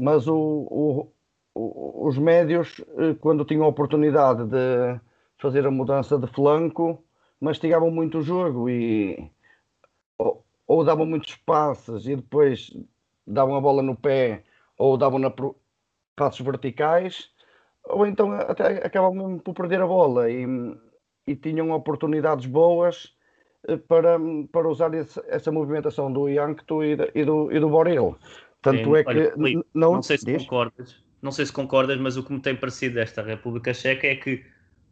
mas 0.00 0.28
o, 0.28 1.12
os 1.54 2.18
médios, 2.18 2.82
eh, 2.98 3.14
quando 3.20 3.44
tinham 3.44 3.64
a 3.64 3.68
oportunidade 3.68 4.44
de 4.44 5.00
fazer 5.38 5.66
a 5.66 5.70
mudança 5.70 6.18
de 6.18 6.26
flanco, 6.28 7.04
mastigavam 7.40 7.90
muito 7.90 8.18
o 8.18 8.22
jogo 8.22 8.70
e 8.70 9.30
ou, 10.16 10.44
ou 10.66 10.84
davam 10.84 11.04
muitos 11.04 11.34
passes 11.36 12.06
e 12.06 12.16
depois 12.16 12.70
davam 13.26 13.56
a 13.56 13.60
bola 13.60 13.82
no 13.82 13.96
pé 13.96 14.44
ou 14.78 14.96
davam 14.96 15.18
na 15.18 15.32
passos 16.14 16.44
verticais 16.44 17.30
ou 17.84 18.06
então 18.06 18.32
até 18.32 18.86
acabavam 18.86 19.38
por 19.38 19.54
perder 19.54 19.80
a 19.80 19.86
bola 19.86 20.30
e, 20.30 20.46
e 21.26 21.34
tinham 21.34 21.70
oportunidades 21.72 22.46
boas 22.46 23.14
eh, 23.66 23.76
para, 23.76 24.18
para 24.52 24.68
usar 24.68 24.94
esse, 24.94 25.20
essa 25.26 25.50
movimentação 25.50 26.12
do 26.12 26.28
Yankto 26.28 26.84
e, 26.84 26.96
do, 26.96 27.52
e 27.52 27.58
do 27.58 27.68
Borel. 27.68 28.16
Tanto 28.60 28.84
Sim, 28.84 28.96
é 28.96 29.02
que 29.02 29.10
olha, 29.10 29.34
não, 29.74 29.94
não 29.94 30.02
sei 30.02 30.18
se 30.18 30.24
diz? 30.24 30.44
concordas, 30.44 31.01
não 31.22 31.30
sei 31.30 31.46
se 31.46 31.52
concordas, 31.52 31.98
mas 31.98 32.16
o 32.16 32.22
que 32.24 32.32
me 32.32 32.40
tem 32.40 32.56
parecido 32.56 32.96
desta 32.96 33.22
República 33.22 33.72
Checa 33.72 34.08
é 34.08 34.16
que 34.16 34.44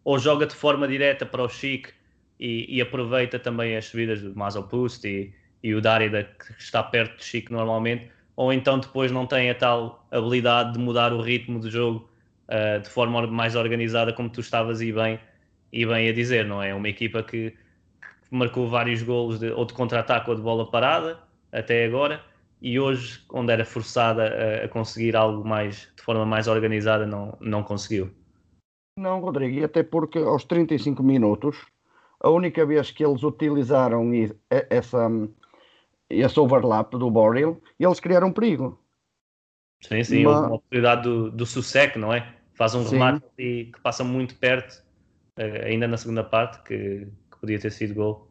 ou 0.04 0.18
joga 0.18 0.46
de 0.46 0.54
forma 0.54 0.86
direta 0.86 1.26
para 1.26 1.42
o 1.42 1.48
Chic 1.48 1.88
e, 2.38 2.76
e 2.76 2.80
aproveita 2.80 3.38
também 3.38 3.76
as 3.76 3.86
subidas 3.86 4.22
do 4.22 4.34
Mazopust 4.34 5.04
e, 5.04 5.34
e 5.62 5.74
o 5.74 5.80
Darida 5.80 6.24
que 6.24 6.52
está 6.58 6.82
perto 6.82 7.16
do 7.16 7.24
Chic 7.24 7.50
normalmente, 7.50 8.08
ou 8.36 8.52
então 8.52 8.78
depois 8.78 9.10
não 9.10 9.26
tem 9.26 9.50
a 9.50 9.54
tal 9.54 10.06
habilidade 10.10 10.74
de 10.74 10.78
mudar 10.78 11.12
o 11.12 11.20
ritmo 11.20 11.58
do 11.58 11.68
jogo 11.68 12.08
uh, 12.48 12.80
de 12.80 12.88
forma 12.88 13.26
mais 13.26 13.56
organizada, 13.56 14.12
como 14.12 14.30
tu 14.30 14.40
estavas 14.40 14.80
e 14.80 14.92
bem, 14.92 15.18
e 15.72 15.84
bem 15.84 16.08
a 16.08 16.12
dizer, 16.12 16.46
não 16.46 16.62
é? 16.62 16.72
Uma 16.72 16.88
equipa 16.88 17.22
que 17.22 17.54
marcou 18.30 18.68
vários 18.68 19.02
golos 19.02 19.40
de, 19.40 19.50
ou 19.50 19.64
de 19.64 19.74
contra-ataque 19.74 20.30
ou 20.30 20.36
de 20.36 20.42
bola 20.42 20.70
parada 20.70 21.18
até 21.52 21.84
agora 21.84 22.29
e 22.60 22.78
hoje, 22.78 23.24
onde 23.32 23.52
era 23.52 23.64
forçada 23.64 24.24
a, 24.24 24.64
a, 24.64 24.68
conseguir 24.68 25.16
algo 25.16 25.46
mais 25.46 25.90
de 25.96 26.02
forma 26.02 26.26
mais 26.26 26.46
organizada, 26.46 27.06
não, 27.06 27.36
não 27.40 27.62
conseguiu. 27.62 28.10
Não, 28.98 29.20
Rodrigo, 29.20 29.58
e 29.58 29.64
até 29.64 29.82
porque 29.82 30.18
aos 30.18 30.44
35 30.44 31.02
minutos, 31.02 31.56
a 32.20 32.28
única 32.28 32.66
vez 32.66 32.90
que 32.90 33.04
eles 33.04 33.22
utilizaram 33.22 34.10
essa, 34.50 35.08
esse 36.08 36.40
overlap 36.40 36.92
do 36.92 37.10
Boril, 37.10 37.62
eles 37.78 38.00
criaram 38.00 38.32
perigo. 38.32 38.78
Sim, 39.82 40.04
sim, 40.04 40.26
uma, 40.26 40.40
uma 40.40 40.56
oportunidade 40.56 41.02
do, 41.04 41.30
do 41.30 41.44
não 41.96 42.12
é? 42.12 42.36
Faz 42.52 42.74
um 42.74 42.84
sim. 42.84 42.96
remate 42.96 43.24
e, 43.38 43.64
que 43.72 43.80
passa 43.80 44.04
muito 44.04 44.36
perto, 44.36 44.84
eh, 45.38 45.68
ainda 45.68 45.88
na 45.88 45.96
segunda 45.96 46.22
parte, 46.22 46.62
que, 46.64 47.08
podia 47.40 47.58
ter 47.58 47.72
sido 47.72 47.94
gol. 47.94 48.30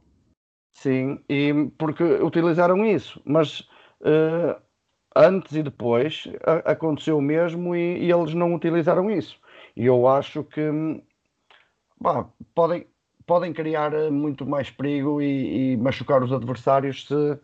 Sim, 0.72 1.20
e 1.28 1.52
porque 1.78 2.04
utilizaram 2.04 2.86
isso, 2.86 3.20
mas 3.26 3.68
uh, 4.02 4.62
antes 5.16 5.56
e 5.56 5.64
depois 5.64 6.28
a, 6.46 6.72
aconteceu 6.72 7.18
o 7.18 7.22
mesmo 7.22 7.76
e, 7.76 8.06
e, 8.06 8.12
eles 8.12 8.34
não 8.34 8.54
utilizaram 8.54 9.10
isso. 9.10 9.40
E 9.76 9.86
eu 9.86 10.08
acho 10.08 10.44
que 10.44 10.62
bah, 12.00 12.28
podem, 12.56 12.88
podem 13.26 13.54
criar 13.54 13.94
eh, 13.94 14.10
muito 14.10 14.46
mais 14.46 14.70
perigo 14.70 15.22
e, 15.22 15.74
e 15.74 15.78
machucar 15.78 16.24
os 16.24 16.32
adversários 16.34 17.08
se, 17.08 17.40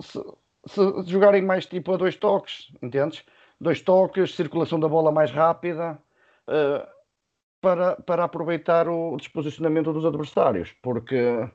se, 0.00 0.20
se, 0.66 1.02
jogarem 1.06 1.42
mais 1.42 1.66
tipo 1.66 1.92
a 1.92 1.96
dois 1.96 2.16
toques, 2.16 2.72
entendes? 2.82 3.24
Dois 3.60 3.80
toques, 3.80 4.34
circulação 4.34 4.78
da 4.78 4.88
bola 4.88 5.10
mais 5.10 5.30
rápida. 5.30 5.98
Uh, 6.48 6.86
para, 7.60 7.96
para 7.96 8.24
aproveitar 8.24 8.88
o 8.88 9.16
desposicionamento 9.16 9.92
dos 9.92 10.04
adversários, 10.04 10.72
porque 10.82 11.50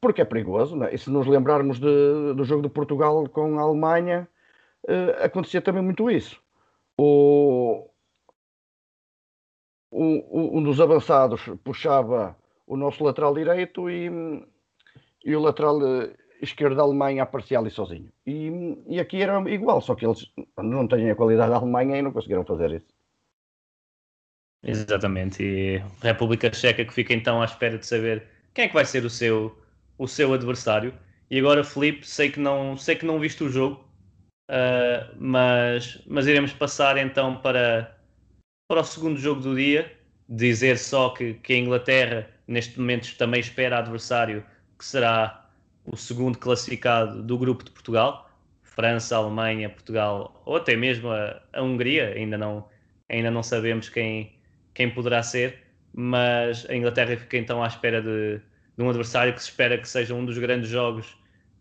porque 0.00 0.22
é 0.22 0.24
perigoso, 0.24 0.76
não 0.76 0.86
é? 0.86 0.94
E 0.94 0.98
se 0.98 1.10
nos 1.10 1.26
lembrarmos 1.26 1.78
de, 1.78 2.34
do 2.34 2.44
jogo 2.44 2.62
de 2.62 2.68
Portugal 2.68 3.28
com 3.28 3.58
a 3.58 3.62
Alemanha, 3.62 4.28
uh, 4.84 5.24
acontecia 5.24 5.60
também 5.60 5.82
muito 5.82 6.10
isso. 6.10 6.40
O, 6.96 7.88
o, 9.90 10.58
um 10.58 10.62
dos 10.62 10.80
avançados 10.80 11.42
puxava 11.64 12.36
o 12.66 12.76
nosso 12.76 13.02
lateral 13.02 13.34
direito 13.34 13.90
e, 13.90 14.10
e 15.24 15.34
o 15.34 15.40
lateral 15.40 15.80
eh, 15.84 16.14
esquerdo 16.40 16.76
da 16.76 16.82
Alemanha 16.82 17.24
aparecia 17.24 17.58
ali 17.58 17.70
sozinho. 17.70 18.12
E, 18.24 18.76
e 18.86 19.00
aqui 19.00 19.20
era 19.20 19.40
igual, 19.50 19.80
só 19.80 19.94
que 19.94 20.06
eles 20.06 20.30
não 20.56 20.86
têm 20.86 21.10
a 21.10 21.16
qualidade 21.16 21.50
da 21.50 21.56
Alemanha 21.56 21.96
e 21.96 22.02
não 22.02 22.12
conseguiram 22.12 22.44
fazer 22.44 22.70
isso. 22.72 22.86
Exatamente, 24.62 25.42
e 25.42 25.82
República 26.02 26.52
Checa 26.52 26.84
que 26.84 26.92
fica 26.92 27.14
então 27.14 27.40
à 27.40 27.46
espera 27.46 27.78
de 27.78 27.86
saber 27.86 28.24
quem 28.52 28.66
é 28.66 28.68
que 28.68 28.74
vai 28.74 28.84
ser 28.84 29.04
o 29.04 29.10
seu, 29.10 29.56
o 30.00 30.08
seu 30.08 30.32
adversário. 30.32 30.94
E 31.30 31.38
agora, 31.38 31.62
Felipe, 31.62 32.08
sei 32.08 32.30
que 32.30 32.40
não, 32.40 32.74
sei 32.74 32.96
que 32.96 33.04
não 33.04 33.20
viste 33.20 33.44
o 33.44 33.50
jogo, 33.50 33.84
uh, 34.50 35.14
mas, 35.18 36.02
mas 36.06 36.26
iremos 36.26 36.54
passar 36.54 36.96
então 36.96 37.36
para, 37.36 37.94
para 38.66 38.80
o 38.80 38.84
segundo 38.84 39.20
jogo 39.20 39.42
do 39.42 39.54
dia. 39.54 39.92
Dizer 40.26 40.78
só 40.78 41.10
que, 41.10 41.34
que 41.34 41.52
a 41.52 41.56
Inglaterra, 41.58 42.30
neste 42.48 42.78
momento, 42.78 43.14
também 43.18 43.40
espera 43.40 43.78
adversário 43.78 44.42
que 44.78 44.84
será 44.84 45.50
o 45.84 45.96
segundo 45.96 46.38
classificado 46.38 47.22
do 47.22 47.36
grupo 47.36 47.62
de 47.62 47.70
Portugal. 47.70 48.30
França, 48.62 49.16
Alemanha, 49.16 49.68
Portugal 49.68 50.40
ou 50.46 50.56
até 50.56 50.76
mesmo 50.76 51.10
a, 51.10 51.42
a 51.52 51.62
Hungria, 51.62 52.14
ainda 52.16 52.38
não, 52.38 52.66
ainda 53.08 53.30
não 53.30 53.42
sabemos 53.42 53.88
quem, 53.90 54.32
quem 54.72 54.88
poderá 54.88 55.22
ser, 55.22 55.58
mas 55.92 56.64
a 56.70 56.74
Inglaterra 56.74 57.16
fica 57.16 57.36
então 57.36 57.62
à 57.62 57.66
espera 57.66 58.00
de, 58.00 58.40
de 58.80 58.86
um 58.86 58.88
adversário 58.88 59.34
que 59.34 59.42
se 59.42 59.50
espera 59.50 59.76
que 59.76 59.86
seja 59.86 60.14
um 60.14 60.24
dos 60.24 60.38
grandes 60.38 60.70
jogos 60.70 61.06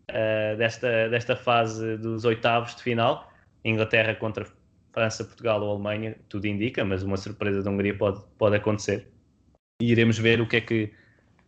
uh, 0.09 0.55
desta, 0.57 1.09
desta 1.09 1.35
fase 1.35 1.97
dos 1.97 2.23
oitavos 2.23 2.73
de 2.75 2.81
final. 2.81 3.29
Inglaterra 3.65 4.15
contra 4.15 4.47
França, 4.93 5.25
Portugal 5.25 5.61
ou 5.61 5.73
Alemanha, 5.73 6.15
tudo 6.29 6.47
indica, 6.47 6.85
mas 6.85 7.03
uma 7.03 7.17
surpresa 7.17 7.61
da 7.61 7.69
Hungria 7.69 7.93
pode, 7.93 8.23
pode 8.37 8.55
acontecer. 8.55 9.05
E 9.81 9.91
iremos 9.91 10.17
ver 10.17 10.39
o 10.39 10.47
que, 10.47 10.55
é 10.55 10.61
que, 10.61 10.93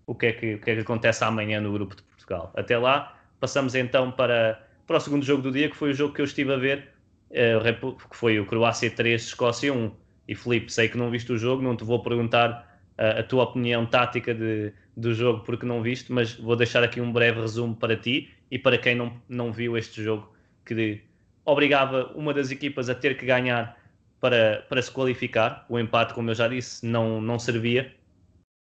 o, 0.05 0.13
que 0.13 0.25
é 0.25 0.33
que, 0.33 0.55
o 0.55 0.59
que 0.59 0.71
é 0.71 0.75
que 0.75 0.81
acontece 0.81 1.23
amanhã 1.23 1.61
no 1.61 1.71
grupo 1.71 1.95
de 1.95 2.03
Portugal. 2.03 2.51
Até 2.53 2.77
lá, 2.77 3.17
passamos 3.39 3.73
então 3.73 4.11
para, 4.11 4.61
para 4.85 4.97
o 4.97 4.99
segundo 4.99 5.23
jogo 5.23 5.41
do 5.41 5.51
dia, 5.53 5.69
que 5.69 5.75
foi 5.77 5.91
o 5.91 5.93
jogo 5.93 6.13
que 6.13 6.19
eu 6.19 6.25
estive 6.25 6.53
a 6.53 6.57
ver, 6.57 6.89
uh, 7.29 7.95
que 8.09 8.17
foi 8.17 8.41
o 8.41 8.45
Croácia 8.45 8.91
3, 8.91 9.23
Escócia 9.23 9.73
1. 9.73 9.89
E 10.27 10.35
Felipe, 10.35 10.71
sei 10.71 10.89
que 10.89 10.97
não 10.97 11.09
viste 11.09 11.31
o 11.31 11.37
jogo, 11.37 11.63
não 11.63 11.77
te 11.77 11.85
vou 11.85 12.03
perguntar 12.03 12.70
a 13.09 13.23
tua 13.23 13.43
opinião 13.43 13.85
tática 13.85 14.33
de, 14.33 14.71
do 14.95 15.13
jogo 15.13 15.43
porque 15.43 15.65
não 15.65 15.81
viste, 15.81 16.11
mas 16.11 16.35
vou 16.35 16.55
deixar 16.55 16.83
aqui 16.83 17.01
um 17.01 17.11
breve 17.11 17.41
resumo 17.41 17.75
para 17.75 17.95
ti 17.95 18.29
e 18.49 18.59
para 18.59 18.77
quem 18.77 18.95
não, 18.95 19.13
não 19.27 19.51
viu 19.51 19.77
este 19.77 20.03
jogo, 20.03 20.31
que 20.65 21.01
obrigava 21.45 22.11
uma 22.15 22.33
das 22.33 22.51
equipas 22.51 22.89
a 22.89 22.95
ter 22.95 23.17
que 23.17 23.25
ganhar 23.25 23.77
para, 24.19 24.65
para 24.69 24.81
se 24.81 24.91
qualificar. 24.91 25.65
O 25.67 25.79
empate, 25.79 26.13
como 26.13 26.29
eu 26.29 26.35
já 26.35 26.47
disse, 26.47 26.85
não, 26.85 27.19
não 27.21 27.39
servia. 27.39 27.91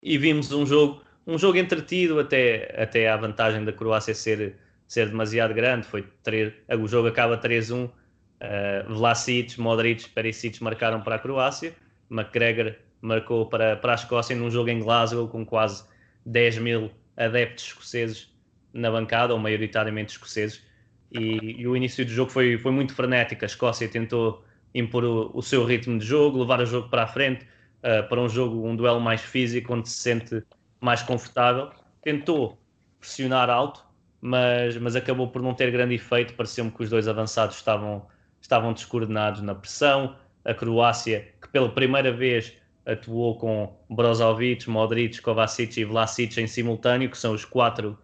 E 0.03 0.17
vimos 0.19 0.53
um 0.53 0.65
jogo, 0.65 1.03
um 1.27 1.37
jogo 1.39 1.59
entretido 1.59 2.21
até, 2.21 2.75
até 2.81 3.09
a 3.09 3.17
vantagem 3.17 3.65
da 3.65 3.73
Croácia 3.73 4.15
ser, 4.15 4.57
ser 4.87 5.09
demasiado 5.09 5.55
grande. 5.55 5.87
Foi 5.87 6.07
3, 6.23 6.53
o 6.81 6.87
jogo 6.87 7.09
acaba 7.09 7.39
3-1 7.39 7.91
Uh, 8.43 8.93
Vlasic, 8.93 9.57
Modric, 9.57 10.09
Perisic 10.09 10.61
marcaram 10.61 11.01
para 11.01 11.15
a 11.15 11.19
Croácia, 11.21 11.73
McGregor 12.11 12.75
marcou 13.03 13.47
para, 13.47 13.77
para 13.77 13.93
a 13.93 13.95
Escócia 13.97 14.35
num 14.35 14.51
jogo 14.51 14.71
em 14.71 14.79
Glasgow 14.79 15.29
com 15.29 15.45
quase 15.45 15.85
10 16.25 16.59
mil 16.59 16.91
adeptos 17.17 17.65
escoceses 17.65 18.33
na 18.73 18.91
bancada, 18.91 19.35
ou 19.35 19.39
maioritariamente 19.39 20.13
escoceses, 20.13 20.65
e, 21.11 21.61
e, 21.61 21.69
o 21.69 21.77
início 21.77 22.05
do 22.07 22.11
jogo 22.11 22.31
foi, 22.31 22.57
foi 22.57 22.73
muito 22.73 22.95
frenético. 22.95 23.45
A 23.45 23.47
Escócia 23.47 23.87
tentou 23.87 24.43
impor 24.75 25.05
o, 25.05 25.31
o 25.35 25.43
seu 25.43 25.63
ritmo 25.65 25.99
de 25.99 26.07
jogo, 26.07 26.39
levar 26.39 26.61
o 26.61 26.65
jogo 26.65 26.89
para 26.89 27.03
a 27.03 27.07
frente, 27.07 27.45
uh, 27.83 28.09
para 28.09 28.19
um 28.19 28.29
jogo, 28.29 28.67
um 28.67 28.75
duelo 28.75 28.99
mais 28.99 29.21
físico, 29.21 29.75
onde 29.75 29.91
se 29.91 29.97
sente 29.97 30.43
mais 30.81 31.03
confortável. 31.03 31.71
Tentou 32.01 32.59
pressionar 32.99 33.51
alto, 33.51 33.85
mas, 34.23 34.77
mas 34.79 34.97
acabou 34.97 35.29
por 35.29 35.43
não 35.43 35.53
ter 35.53 35.71
grande 35.71 35.97
efeito. 35.97 36.33
Pareceu-me 36.33 36.71
que 36.71 36.83
os 36.83 36.89
dois 36.89 37.07
avançados 37.07 37.57
estavam, 37.57 38.07
estavam 38.41 38.73
descoordenados 38.73 39.43
na 39.43 39.55
pressão. 39.55 40.17
A 40.45 40.55
Croácia, 40.55 41.29
que 41.41 41.49
pela 41.49 41.69
primeira 41.69 42.11
vez 42.11 42.57
atuou 42.85 43.39
com 43.39 43.77
Brozovic, 43.89 44.69
Modric, 44.69 45.21
Kovacic 45.21 45.81
e 45.81 45.85
Vlasic 45.85 46.39
em 46.39 46.47
simultâneo, 46.47 47.11
que 47.11 47.19
são 47.19 47.33
os 47.33 47.45
quatro, 47.45 47.99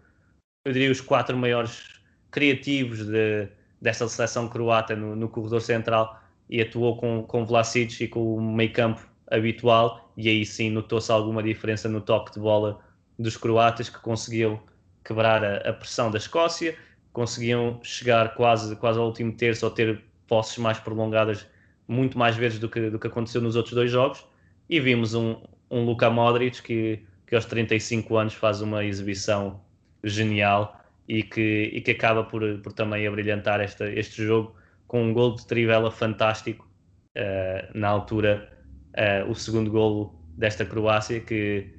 eu 0.64 0.72
diria, 0.72 0.90
os 0.90 1.00
quatro 1.00 1.36
maiores 1.36 2.00
criativos 2.30 3.04
de, 3.04 3.48
desta 3.80 4.08
seleção 4.08 4.48
croata 4.48 4.94
no, 4.94 5.16
no, 5.16 5.28
corredor 5.28 5.60
central 5.60 6.20
e 6.48 6.60
atuou 6.60 6.96
com, 6.96 7.22
com 7.24 7.44
Vlasic 7.44 8.04
e 8.04 8.08
com 8.08 8.36
o 8.36 8.40
meio 8.40 8.72
campo 8.72 9.06
habitual 9.30 10.12
e 10.16 10.28
aí 10.28 10.44
sim 10.46 10.70
notou-se 10.70 11.10
alguma 11.12 11.42
diferença 11.42 11.88
no 11.88 12.00
toque 12.00 12.32
de 12.32 12.40
bola 12.40 12.80
dos 13.18 13.36
croatas 13.36 13.88
que 13.88 13.98
conseguiam 13.98 14.60
quebrar 15.04 15.44
a, 15.44 15.56
a, 15.68 15.72
pressão 15.72 16.10
da 16.10 16.18
Escócia, 16.18 16.76
conseguiam 17.12 17.80
chegar 17.82 18.34
quase, 18.34 18.76
quase 18.76 18.98
ao 18.98 19.06
último 19.06 19.32
terço 19.32 19.64
ou 19.64 19.70
ter 19.70 20.02
posses 20.26 20.58
mais 20.58 20.78
prolongadas 20.78 21.46
muito 21.86 22.18
mais 22.18 22.36
vezes 22.36 22.58
do 22.58 22.68
que, 22.68 22.90
do 22.90 22.98
que 22.98 23.06
aconteceu 23.06 23.40
nos 23.40 23.56
outros 23.56 23.74
dois 23.74 23.90
jogos 23.90 24.27
e 24.68 24.80
vimos 24.80 25.14
um, 25.14 25.36
um 25.70 25.84
Luka 25.84 26.10
Modric 26.10 26.62
que, 26.62 27.04
que 27.26 27.34
aos 27.34 27.44
35 27.46 28.16
anos 28.16 28.34
faz 28.34 28.60
uma 28.60 28.84
exibição 28.84 29.60
genial 30.04 30.78
e 31.08 31.22
que, 31.22 31.70
e 31.72 31.80
que 31.80 31.92
acaba 31.92 32.24
por, 32.24 32.42
por 32.58 32.72
também 32.72 33.06
abrilhantar 33.06 33.60
esta, 33.60 33.90
este 33.90 34.24
jogo 34.24 34.54
com 34.86 35.02
um 35.04 35.12
gol 35.12 35.34
de 35.34 35.46
Trivela 35.46 35.90
fantástico 35.90 36.68
uh, 37.16 37.78
na 37.78 37.88
altura, 37.88 38.50
uh, 38.96 39.30
o 39.30 39.34
segundo 39.34 39.70
golo 39.70 40.18
desta 40.36 40.64
Croácia, 40.64 41.20
que, 41.20 41.74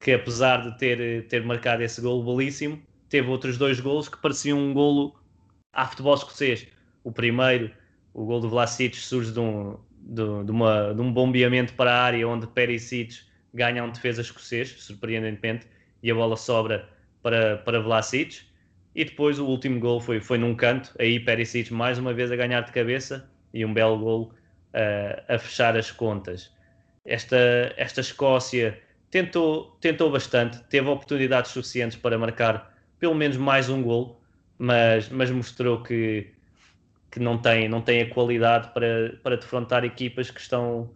que 0.00 0.12
apesar 0.12 0.62
de 0.62 0.78
ter, 0.78 1.26
ter 1.28 1.44
marcado 1.44 1.82
esse 1.82 2.00
golo 2.00 2.24
belíssimo, 2.24 2.80
teve 3.08 3.28
outros 3.28 3.58
dois 3.58 3.80
golos 3.80 4.08
que 4.08 4.20
pareciam 4.20 4.58
um 4.58 4.72
golo 4.72 5.18
a 5.72 5.86
futebol 5.86 6.14
escocês. 6.14 6.66
O 7.02 7.12
primeiro, 7.12 7.70
o 8.12 8.24
gol 8.24 8.40
do 8.40 8.48
Vlasic, 8.48 8.96
surge 8.96 9.32
de 9.32 9.40
um, 9.40 9.78
de, 10.06 10.44
de, 10.44 10.50
uma, 10.50 10.94
de 10.94 11.00
um 11.00 11.12
bombeamento 11.12 11.74
para 11.74 11.92
a 11.92 12.02
área 12.02 12.28
onde 12.28 12.46
Perisic 12.46 13.20
ganha 13.52 13.82
um 13.82 13.90
defesa 13.90 14.20
escocês, 14.20 14.70
surpreendentemente, 14.78 15.66
e 16.02 16.10
a 16.10 16.14
bola 16.14 16.36
sobra 16.36 16.88
para, 17.22 17.56
para 17.58 17.80
Vlasic. 17.80 18.42
E 18.94 19.04
depois 19.04 19.38
o 19.38 19.46
último 19.46 19.80
gol 19.80 20.00
foi, 20.00 20.20
foi 20.20 20.38
num 20.38 20.54
canto, 20.54 20.94
aí 20.98 21.18
Perisic 21.20 21.72
mais 21.72 21.98
uma 21.98 22.14
vez 22.14 22.30
a 22.30 22.36
ganhar 22.36 22.62
de 22.62 22.72
cabeça 22.72 23.28
e 23.52 23.64
um 23.64 23.74
belo 23.74 23.98
gol 23.98 24.32
uh, 24.72 25.34
a 25.34 25.38
fechar 25.38 25.76
as 25.76 25.90
contas. 25.90 26.54
Esta, 27.04 27.36
esta 27.76 28.00
Escócia 28.00 28.80
tentou, 29.10 29.76
tentou 29.80 30.10
bastante, 30.10 30.62
teve 30.64 30.88
oportunidades 30.88 31.50
suficientes 31.50 31.98
para 31.98 32.16
marcar 32.16 32.74
pelo 32.98 33.14
menos 33.14 33.36
mais 33.36 33.68
um 33.68 33.82
gol, 33.82 34.20
mas, 34.58 35.08
mas 35.08 35.30
mostrou 35.30 35.82
que, 35.82 36.32
que 37.16 37.22
não, 37.22 37.38
tem, 37.38 37.66
não 37.66 37.80
tem 37.80 38.02
a 38.02 38.10
qualidade 38.10 38.68
para, 38.74 39.18
para 39.22 39.36
defrontar 39.36 39.84
equipas 39.84 40.30
que 40.30 40.38
estão, 40.38 40.90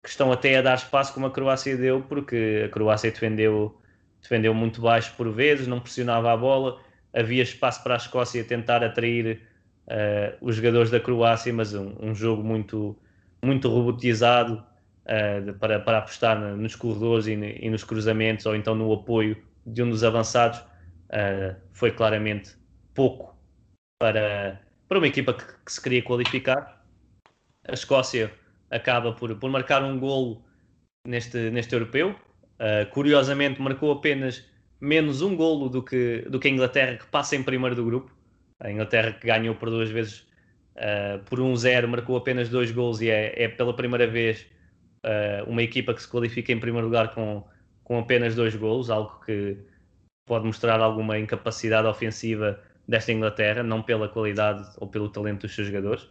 que 0.00 0.08
estão 0.08 0.30
até 0.30 0.56
a 0.56 0.62
dar 0.62 0.76
espaço 0.76 1.12
como 1.12 1.26
a 1.26 1.32
Croácia 1.32 1.76
deu, 1.76 2.00
porque 2.00 2.62
a 2.64 2.68
Croácia 2.68 3.10
defendeu, 3.10 3.76
defendeu 4.22 4.54
muito 4.54 4.80
baixo 4.80 5.12
por 5.16 5.28
vezes, 5.32 5.66
não 5.66 5.80
pressionava 5.80 6.32
a 6.32 6.36
bola. 6.36 6.80
Havia 7.12 7.42
espaço 7.42 7.82
para 7.82 7.94
a 7.94 7.96
Escócia 7.96 8.44
tentar 8.44 8.84
atrair 8.84 9.40
uh, 9.88 10.36
os 10.40 10.54
jogadores 10.54 10.92
da 10.92 11.00
Croácia, 11.00 11.52
mas 11.52 11.74
um, 11.74 11.92
um 12.00 12.14
jogo 12.14 12.44
muito, 12.44 12.96
muito 13.44 13.68
robotizado 13.68 14.64
uh, 15.06 15.54
para, 15.54 15.80
para 15.80 15.98
apostar 15.98 16.38
nos 16.38 16.76
corredores 16.76 17.26
e, 17.26 17.32
e, 17.32 17.68
nos 17.68 17.82
cruzamentos 17.82 18.46
ou 18.46 18.54
então 18.54 18.76
no 18.76 18.92
apoio 18.92 19.36
de 19.66 19.82
um 19.82 19.90
dos 19.90 20.04
avançados 20.04 20.60
uh, 20.60 21.56
foi 21.72 21.90
claramente 21.90 22.52
pouco 22.94 23.36
para, 23.98 24.60
para 24.88 24.98
uma 24.98 25.06
equipa 25.06 25.34
que, 25.34 25.44
que, 25.44 25.72
se 25.72 25.82
queria 25.82 26.02
qualificar. 26.02 26.84
A 27.66 27.72
Escócia 27.72 28.32
acaba 28.70 29.12
por, 29.12 29.34
por 29.36 29.50
marcar 29.50 29.82
um 29.82 29.98
golo 29.98 30.44
neste, 31.06 31.50
neste 31.50 31.74
europeu. 31.74 32.14
curiosamente, 32.92 33.60
marcou 33.60 33.92
apenas 33.92 34.44
menos 34.80 35.22
um 35.22 35.34
golo 35.34 35.68
do 35.68 35.82
que, 35.82 36.24
do 36.28 36.38
que 36.38 36.48
a 36.48 36.50
Inglaterra, 36.50 36.96
que 36.96 37.06
passa 37.06 37.34
em 37.34 37.42
primeiro 37.42 37.74
do 37.74 37.84
grupo. 37.84 38.12
A 38.60 38.70
Inglaterra 38.70 39.12
que 39.12 39.26
ganhou 39.26 39.54
por 39.54 39.70
duas 39.70 39.90
vezes 39.90 40.26
uh, 40.76 41.18
por 41.24 41.38
1-0, 41.38 41.84
um 41.84 41.88
marcou 41.88 42.16
apenas 42.16 42.48
dois 42.48 42.70
golos 42.70 43.00
e 43.00 43.10
é, 43.10 43.42
é 43.42 43.48
pela 43.48 43.74
primeira 43.74 44.06
vez 44.06 44.46
uh, 45.04 45.48
uma 45.50 45.62
equipa 45.62 45.94
que 45.94 46.02
se 46.02 46.08
qualifica 46.08 46.52
em 46.52 46.60
primeiro 46.60 46.86
lugar 46.86 47.14
com, 47.14 47.44
com 47.82 47.98
apenas 47.98 48.34
dois 48.34 48.54
golos, 48.54 48.90
algo 48.90 49.20
que 49.24 49.56
pode 50.26 50.46
mostrar 50.46 50.80
alguma 50.80 51.18
incapacidade 51.18 51.86
ofensiva 51.86 52.60
desta 52.86 53.12
Inglaterra, 53.12 53.62
não 53.62 53.82
pela 53.82 54.08
qualidade 54.08 54.68
ou 54.78 54.86
pelo 54.86 55.08
talento 55.08 55.42
dos 55.42 55.54
seus 55.54 55.68
jogadores. 55.68 56.02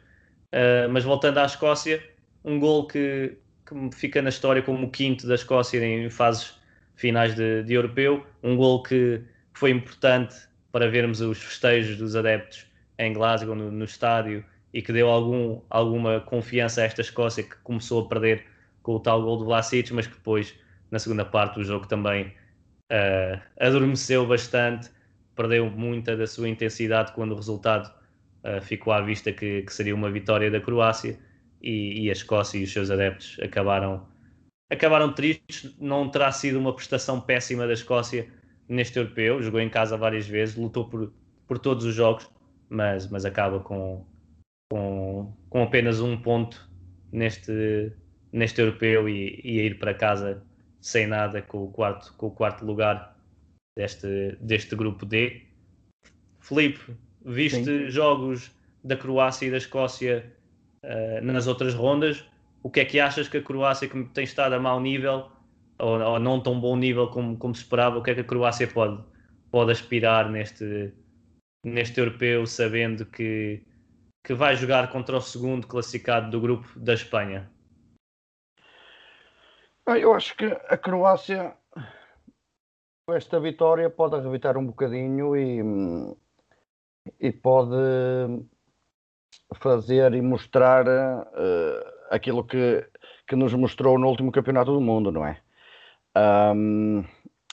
Uh, 0.51 0.89
mas 0.91 1.03
voltando 1.03 1.39
à 1.39 1.45
Escócia, 1.45 2.03
um 2.43 2.59
gol 2.59 2.87
que, 2.87 3.37
que 3.65 3.89
fica 3.95 4.21
na 4.21 4.29
história 4.29 4.61
como 4.61 4.87
o 4.87 4.89
quinto 4.89 5.27
da 5.27 5.35
Escócia 5.35 5.83
em 5.83 6.09
fases 6.09 6.53
finais 6.95 7.35
de, 7.35 7.63
de 7.63 7.73
europeu. 7.73 8.25
Um 8.41 8.55
gol 8.55 8.83
que 8.83 9.21
foi 9.53 9.71
importante 9.71 10.35
para 10.71 10.89
vermos 10.89 11.21
os 11.21 11.41
festejos 11.41 11.97
dos 11.97 12.15
adeptos 12.15 12.65
em 12.97 13.13
Glasgow, 13.13 13.55
no, 13.55 13.71
no 13.71 13.85
estádio, 13.85 14.43
e 14.73 14.81
que 14.81 14.91
deu 14.91 15.07
algum, 15.07 15.61
alguma 15.69 16.19
confiança 16.19 16.81
a 16.81 16.85
esta 16.85 17.01
Escócia 17.01 17.43
que 17.43 17.55
começou 17.63 18.05
a 18.05 18.09
perder 18.09 18.45
com 18.81 18.95
o 18.95 18.99
tal 18.99 19.21
gol 19.21 19.37
do 19.37 19.45
Vlasic, 19.45 19.91
mas 19.93 20.07
que 20.07 20.13
depois, 20.13 20.53
na 20.91 20.99
segunda 20.99 21.23
parte 21.23 21.55
do 21.55 21.63
jogo, 21.63 21.87
também 21.87 22.33
uh, 22.91 23.39
adormeceu 23.59 24.25
bastante, 24.25 24.89
perdeu 25.35 25.69
muita 25.69 26.15
da 26.15 26.27
sua 26.27 26.49
intensidade 26.49 27.11
quando 27.13 27.31
o 27.31 27.35
resultado 27.35 27.91
uh, 28.43 28.61
ficou 28.61 28.93
à 28.93 29.01
vista 29.01 29.31
que, 29.31 29.63
que, 29.63 29.73
seria 29.73 29.95
uma 29.95 30.09
vitória 30.09 30.49
da 30.49 30.59
Croácia 30.59 31.19
e, 31.61 32.03
e 32.03 32.09
a 32.09 32.13
Escócia 32.13 32.57
e 32.57 32.63
os 32.63 32.71
seus 32.71 32.89
adeptos 32.91 33.37
acabaram 33.41 34.07
acabaram 34.69 35.13
tristes. 35.13 35.75
Não 35.79 36.09
terá 36.09 36.31
sido 36.31 36.59
uma 36.59 36.73
prestação 36.73 37.21
péssima 37.21 37.67
da 37.67 37.73
Escócia 37.73 38.27
neste 38.67 38.97
europeu. 38.97 39.41
Jogou 39.41 39.59
em 39.59 39.69
casa 39.69 39.95
várias 39.97 40.27
vezes, 40.27 40.55
lutou 40.55 40.89
por, 40.89 41.13
por 41.47 41.59
todos 41.59 41.85
os 41.85 41.93
jogos, 41.93 42.29
mas, 42.69 43.07
mas 43.09 43.25
acaba 43.25 43.59
com, 43.59 44.05
com, 44.71 45.33
com 45.49 45.63
apenas 45.63 45.99
um 45.99 46.17
ponto 46.17 46.69
neste, 47.11 47.91
neste 48.31 48.61
europeu 48.61 49.07
e, 49.07 49.39
e 49.43 49.59
a 49.59 49.63
ir 49.63 49.79
para 49.79 49.93
casa 49.93 50.43
sem 50.81 51.07
nada 51.07 51.41
com 51.41 51.63
o 51.63 51.71
quarto, 51.71 52.13
com 52.17 52.27
o 52.27 52.31
quarto 52.31 52.65
lugar 52.65 53.12
deste, 53.75 54.37
deste 54.39 54.75
grupo 54.75 55.05
D. 55.05 55.41
Felipe, 56.39 56.95
viste 57.25 57.63
Sim. 57.63 57.89
jogos 57.89 58.51
da 58.83 58.97
Croácia 58.97 59.47
e 59.47 59.51
da 59.51 59.57
Escócia 59.57 60.33
uh, 60.83 61.23
nas 61.23 61.47
outras 61.47 61.73
rondas? 61.73 62.25
o 62.63 62.69
que 62.69 62.79
é 62.79 62.85
que 62.85 62.99
achas 62.99 63.27
que 63.27 63.37
a 63.37 63.43
Croácia, 63.43 63.89
que 63.89 64.03
tem 64.05 64.23
estado 64.23 64.53
a 64.53 64.59
mau 64.59 64.79
nível, 64.79 65.29
ou, 65.77 65.99
ou, 65.99 66.19
não 66.19 66.41
tão 66.41 66.59
bom 66.59 66.77
nível 66.77 67.09
como, 67.09 67.37
como 67.37 67.53
se 67.53 67.61
esperava, 67.61 67.99
o 67.99 68.01
que 68.01 68.11
é 68.11 68.15
que 68.15 68.21
a 68.21 68.23
Croácia 68.25 68.67
pode, 68.67 69.03
pode 69.51 69.71
aspirar 69.71 70.29
neste, 70.31 70.93
neste 71.65 71.99
europeu, 71.99 72.47
sabendo 72.47 73.05
que, 73.05 73.61
que 74.23 74.33
vai 74.33 74.55
jogar 74.55 74.89
contra 74.89 75.17
o 75.17 75.21
segundo 75.21 75.67
classificado 75.67 76.31
do 76.31 76.39
grupo 76.39 76.67
da 76.79 76.93
Espanha? 76.93 77.51
Eu 79.85 80.13
acho 80.13 80.33
que 80.37 80.45
a 80.45 80.77
Croácia, 80.77 81.53
esta 83.11 83.39
vitória, 83.39 83.89
pode 83.89 84.15
arrebitar 84.15 84.57
um 84.57 84.65
bocadinho 84.65 85.35
e, 85.35 85.61
e 87.19 87.31
pode 87.31 87.75
fazer 89.55 90.13
e 90.13 90.21
mostrar 90.21 90.87
uh, 90.87 91.83
aquilo 92.09 92.43
que, 92.45 92.87
que 93.27 93.35
nos 93.35 93.53
mostrou 93.53 93.99
no 93.99 94.07
último 94.07 94.31
campeonato 94.31 94.71
do 94.71 94.79
mundo, 94.79 95.11
não 95.11 95.25
é? 95.25 95.41
Um, 96.55 97.03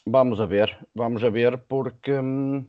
vamos 0.06 0.40
a 0.40 0.46
ver, 0.46 0.78
vamos 0.94 1.24
a 1.24 1.30
ver, 1.30 1.58
porque 1.58 2.12
hum, 2.12 2.64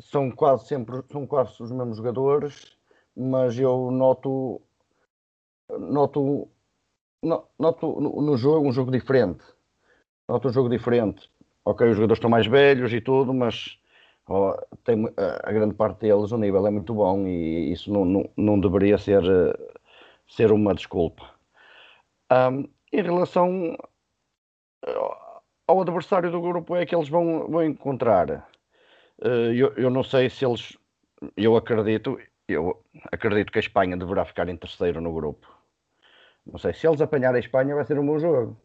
são 0.00 0.30
quase 0.32 0.66
sempre 0.66 1.02
são 1.12 1.26
quase 1.26 1.62
os 1.62 1.70
mesmos 1.70 1.98
jogadores, 1.98 2.76
mas 3.16 3.56
eu 3.58 3.90
noto 3.90 4.60
noto 5.78 6.48
noto 7.22 8.00
no, 8.00 8.22
no 8.22 8.36
jogo 8.36 8.66
um 8.68 8.72
jogo 8.72 8.90
diferente. 8.90 9.44
Noto 10.28 10.48
um 10.48 10.52
jogo 10.52 10.68
diferente. 10.68 11.30
Ok, 11.68 11.86
os 11.86 11.96
jogadores 11.96 12.16
estão 12.16 12.30
mais 12.30 12.46
velhos 12.46 12.94
e 12.94 13.00
tudo, 13.00 13.34
mas 13.34 13.78
oh, 14.26 14.54
tem, 14.84 15.04
a, 15.44 15.52
grande 15.52 15.74
parte 15.74 16.00
deles 16.00 16.32
o 16.32 16.38
nível 16.38 16.66
é 16.66 16.70
muito 16.70 16.94
bom 16.94 17.26
e 17.26 17.70
isso 17.70 17.92
não, 17.92 18.06
não, 18.06 18.30
não 18.34 18.58
deveria 18.58 18.96
ser 18.96 19.22
ser 20.26 20.50
uma 20.50 20.74
desculpa. 20.74 21.30
Um, 22.32 22.66
em 22.90 23.02
relação 23.02 23.76
ao 25.66 25.82
adversário 25.82 26.30
do 26.30 26.40
grupo 26.40 26.74
é 26.74 26.86
que 26.86 26.94
eles 26.94 27.10
vão, 27.10 27.46
vão 27.50 27.62
encontrar. 27.62 28.48
Uh, 29.22 29.52
eu, 29.54 29.74
eu 29.76 29.90
não 29.90 30.02
sei 30.02 30.30
se 30.30 30.46
eles. 30.46 30.74
Eu 31.36 31.54
acredito, 31.54 32.18
eu 32.48 32.82
acredito 33.12 33.52
que 33.52 33.58
a 33.58 33.60
Espanha 33.60 33.94
deverá 33.94 34.24
ficar 34.24 34.48
em 34.48 34.56
terceiro 34.56 35.02
no 35.02 35.12
grupo. 35.12 35.46
Não 36.46 36.58
sei 36.58 36.72
se 36.72 36.86
eles 36.86 37.02
apanharem 37.02 37.36
a 37.36 37.44
Espanha, 37.44 37.74
vai 37.74 37.84
ser 37.84 37.98
um 37.98 38.06
bom 38.06 38.18
jogo. 38.18 38.58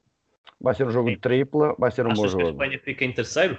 Vai 0.60 0.73
ser 0.73 0.88
um 0.88 0.91
jogo 0.91 1.10
Sim. 1.10 1.15
de 1.15 1.21
tripla, 1.21 1.75
vai 1.77 1.91
ser 1.91 2.06
um 2.06 2.12
Achas 2.12 2.21
bom 2.21 2.27
jogo. 2.27 2.43
que 2.43 2.47
a 2.47 2.51
Espanha 2.51 2.79
fica 2.79 3.06
em 3.06 3.12
terceiro? 3.12 3.58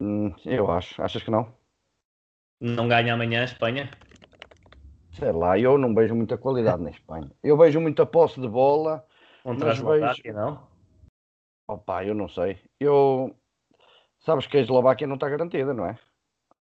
Hum, 0.00 0.32
eu 0.46 0.70
acho. 0.70 1.02
Achas 1.02 1.22
que 1.22 1.30
não? 1.30 1.52
Não 2.60 2.88
ganha 2.88 3.14
amanhã 3.14 3.40
a 3.40 3.44
Espanha? 3.44 3.90
Sei 5.12 5.32
lá, 5.32 5.58
eu 5.58 5.76
não 5.76 5.94
vejo 5.94 6.14
muita 6.14 6.38
qualidade 6.38 6.82
na 6.82 6.90
Espanha. 6.90 7.30
Eu 7.42 7.56
vejo 7.56 7.80
muita 7.80 8.06
posse 8.06 8.40
de 8.40 8.48
bola. 8.48 9.04
Contra 9.42 9.70
a 9.70 9.72
Eslováquia, 9.72 10.32
vejo... 10.32 10.36
não? 10.36 10.66
Opa, 11.68 12.04
eu 12.04 12.14
não 12.14 12.28
sei. 12.28 12.58
Eu. 12.78 13.36
Sabes 14.20 14.46
que 14.46 14.56
a 14.56 14.60
Eslováquia 14.60 15.06
não 15.06 15.16
está 15.16 15.28
garantida, 15.28 15.74
não 15.74 15.86
é? 15.86 15.98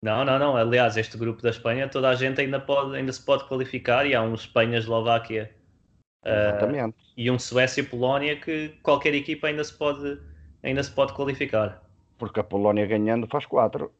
Não, 0.02 0.24
não, 0.24 0.38
não. 0.38 0.56
Aliás, 0.56 0.96
este 0.98 1.16
grupo 1.16 1.42
da 1.42 1.48
Espanha, 1.48 1.88
toda 1.88 2.10
a 2.10 2.14
gente 2.14 2.40
ainda, 2.40 2.60
pode, 2.60 2.94
ainda 2.94 3.12
se 3.12 3.24
pode 3.24 3.48
qualificar 3.48 4.06
e 4.06 4.14
há 4.14 4.22
um 4.22 4.34
Espanha-Eslováquia 4.34 5.55
uh, 6.22 6.94
e 7.16 7.30
um 7.30 7.38
Suécia-Polónia 7.38 8.36
que 8.36 8.70
qualquer 8.82 9.14
equipa 9.14 9.46
ainda 9.48 9.64
se 9.64 9.72
pode, 9.76 10.20
ainda 10.62 10.82
se 10.82 10.90
pode 10.90 11.12
qualificar. 11.14 11.82
Porque 12.18 12.40
a 12.40 12.44
Polónia 12.44 12.86
ganhando 12.86 13.26
faz 13.26 13.46
4. 13.46 13.90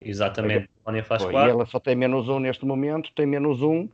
Exatamente, 0.00 0.64
a 0.64 0.84
Polónia 0.84 1.04
faz 1.04 1.22
4. 1.22 1.48
E 1.48 1.50
ela 1.50 1.66
só 1.66 1.78
tem 1.78 1.94
menos 1.94 2.28
1 2.28 2.34
um 2.34 2.38
neste 2.40 2.64
momento, 2.64 3.12
tem 3.14 3.26
menos 3.26 3.60
1. 3.60 3.70
Um, 3.70 3.88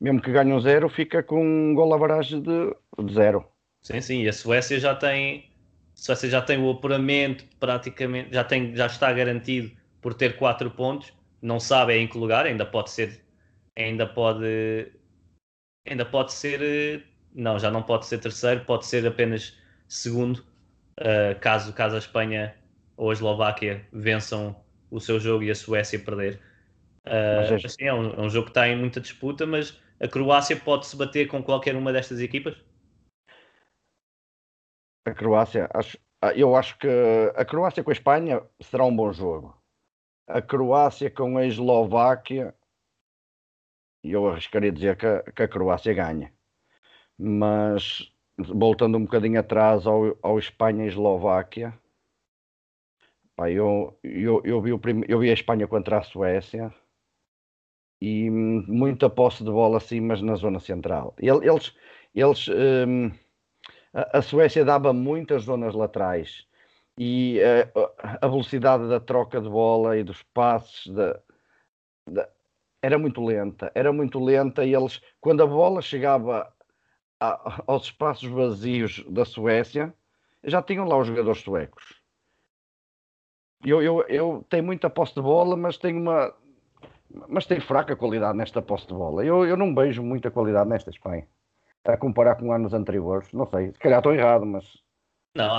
mesmo 0.00 0.22
que 0.22 0.32
ganhe 0.32 0.52
um 0.52 0.60
0, 0.60 0.88
fica 0.88 1.22
com 1.22 1.44
um 1.44 1.74
gol 1.74 1.92
average 1.92 2.40
de 2.40 2.74
0. 3.12 3.44
Sim, 3.82 4.00
sim. 4.00 4.22
E 4.22 4.28
a 4.28 4.32
Suécia 4.32 4.78
já 4.78 4.94
tem. 4.94 5.50
A 5.94 6.02
Suécia 6.02 6.30
já 6.30 6.40
tem 6.40 6.58
o 6.58 6.70
apuramento 6.70 7.44
praticamente, 7.58 8.32
já, 8.32 8.42
tem, 8.42 8.74
já 8.74 8.86
está 8.86 9.12
garantido 9.12 9.70
por 10.00 10.14
ter 10.14 10.36
4 10.36 10.70
pontos. 10.70 11.12
Não 11.42 11.60
sabe 11.60 11.94
em 11.96 12.06
que 12.06 12.16
lugar, 12.16 12.46
ainda 12.46 12.64
pode 12.64 12.90
ser. 12.90 13.20
Ainda 13.76 14.06
pode. 14.06 14.90
Ainda 15.90 16.04
pode 16.04 16.32
ser. 16.32 17.04
Não, 17.34 17.58
já 17.58 17.70
não 17.70 17.82
pode 17.82 18.06
ser 18.06 18.18
terceiro, 18.18 18.64
pode 18.64 18.86
ser 18.86 19.06
apenas 19.06 19.58
segundo. 19.88 20.36
Uh, 21.00 21.38
caso, 21.40 21.72
caso 21.72 21.96
a 21.96 21.98
Espanha 21.98 22.54
ou 22.96 23.10
a 23.10 23.12
Eslováquia 23.12 23.84
vençam 23.92 24.54
o 24.90 25.00
seu 25.00 25.18
jogo 25.18 25.42
e 25.42 25.50
a 25.50 25.54
Suécia 25.54 25.98
perder. 25.98 26.40
Uh, 27.06 27.54
este... 27.54 27.66
assim, 27.66 27.84
é, 27.84 27.94
um, 27.94 28.12
é 28.12 28.20
um 28.20 28.30
jogo 28.30 28.46
que 28.46 28.50
está 28.50 28.68
em 28.68 28.76
muita 28.76 29.00
disputa, 29.00 29.46
mas 29.46 29.80
a 29.98 30.06
Croácia 30.06 30.56
pode 30.56 30.86
se 30.86 30.96
bater 30.96 31.26
com 31.26 31.42
qualquer 31.42 31.74
uma 31.74 31.92
destas 31.92 32.20
equipas? 32.20 32.56
A 35.06 35.12
Croácia, 35.12 35.68
acho, 35.74 35.98
ah, 36.22 36.32
eu 36.34 36.54
acho 36.54 36.78
que 36.78 36.88
a 37.34 37.44
Croácia 37.44 37.82
com 37.82 37.90
a 37.90 37.94
Espanha 37.94 38.42
será 38.60 38.84
um 38.84 38.94
bom 38.94 39.12
jogo. 39.12 39.58
A 40.28 40.40
Croácia 40.40 41.10
com 41.10 41.36
a 41.38 41.46
Eslováquia, 41.46 42.54
eu 44.04 44.28
arriscaria 44.28 44.72
dizer 44.72 44.96
que 44.96 45.06
a, 45.06 45.22
que 45.22 45.42
a 45.42 45.48
Croácia 45.48 45.92
ganha. 45.94 46.32
Mas 47.18 48.12
voltando 48.38 48.96
um 48.98 49.04
bocadinho 49.04 49.38
atrás 49.40 49.86
ao, 49.86 50.16
ao 50.22 50.38
Espanha 50.38 50.84
e 50.84 50.88
Eslováquia, 50.88 51.78
Pá, 53.40 53.50
eu, 53.50 53.98
eu, 54.04 54.42
eu, 54.44 54.60
vi 54.60 54.70
o 54.70 54.78
prim... 54.78 55.02
eu 55.08 55.18
vi 55.18 55.30
a 55.30 55.32
Espanha 55.32 55.66
contra 55.66 55.96
a 55.98 56.02
Suécia 56.02 56.70
e 57.98 58.28
muita 58.28 59.08
posse 59.08 59.42
de 59.42 59.50
bola 59.50 59.78
assim, 59.78 59.98
mas 59.98 60.20
na 60.20 60.34
zona 60.36 60.60
central. 60.60 61.14
Eles, 61.18 61.74
eles 62.14 62.48
um, 62.48 63.10
a 63.94 64.20
Suécia 64.20 64.62
dava 64.62 64.92
muitas 64.92 65.44
zonas 65.44 65.74
laterais 65.74 66.46
e 66.98 67.38
uh, 67.74 67.90
a 68.20 68.28
velocidade 68.28 68.86
da 68.90 69.00
troca 69.00 69.40
de 69.40 69.48
bola 69.48 69.96
e 69.96 70.04
dos 70.04 70.22
passes 70.22 70.86
da, 70.92 71.18
da, 72.10 72.28
era 72.82 72.98
muito 72.98 73.24
lenta, 73.24 73.70
era 73.74 73.92
muito 73.92 74.22
lenta 74.22 74.64
e 74.64 74.74
eles, 74.74 75.00
quando 75.20 75.42
a 75.42 75.46
bola 75.46 75.82
chegava 75.82 76.52
a, 77.20 77.62
aos 77.66 77.84
espaços 77.84 78.28
vazios 78.28 79.04
da 79.08 79.24
Suécia, 79.24 79.94
já 80.44 80.62
tinham 80.62 80.86
lá 80.86 80.96
os 80.96 81.06
jogadores 81.06 81.42
suecos 81.42 82.00
eu, 83.64 83.82
eu, 83.82 84.04
eu 84.08 84.46
tenho 84.48 84.64
muita 84.64 84.88
posse 84.88 85.14
de 85.14 85.20
bola, 85.20 85.56
mas 85.56 85.76
tenho 85.76 86.00
uma. 86.00 86.32
Mas 87.28 87.44
tenho 87.44 87.60
fraca 87.60 87.96
qualidade 87.96 88.38
nesta 88.38 88.62
posse 88.62 88.86
de 88.86 88.94
bola. 88.94 89.24
Eu, 89.24 89.44
eu 89.44 89.56
não 89.56 89.74
vejo 89.74 90.02
muita 90.02 90.30
qualidade 90.30 90.70
nesta 90.70 90.90
Espanha. 90.90 91.26
A 91.84 91.96
comparar 91.96 92.36
com 92.36 92.52
anos 92.52 92.72
anteriores. 92.72 93.32
Não 93.32 93.46
sei, 93.50 93.72
se 93.72 93.78
calhar 93.78 93.98
estou 93.98 94.14
errado, 94.14 94.46
mas. 94.46 94.64
Não, 95.34 95.50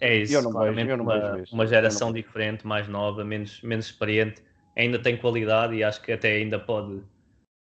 é 0.00 0.16
isso. 0.16 0.34
Eu 0.34 0.42
não 0.42 0.52
vejo, 0.52 0.80
eu 0.80 0.96
não 0.96 1.04
uma, 1.04 1.20
vejo 1.20 1.42
isso. 1.44 1.54
uma 1.54 1.66
geração 1.66 2.12
diferente, 2.12 2.66
mais 2.66 2.88
nova, 2.88 3.24
menos, 3.24 3.60
menos 3.62 3.86
experiente, 3.86 4.42
ainda 4.78 4.98
tem 4.98 5.16
qualidade 5.16 5.74
e 5.74 5.84
acho 5.84 6.00
que 6.00 6.12
até 6.12 6.36
ainda 6.36 6.58
pode. 6.58 7.02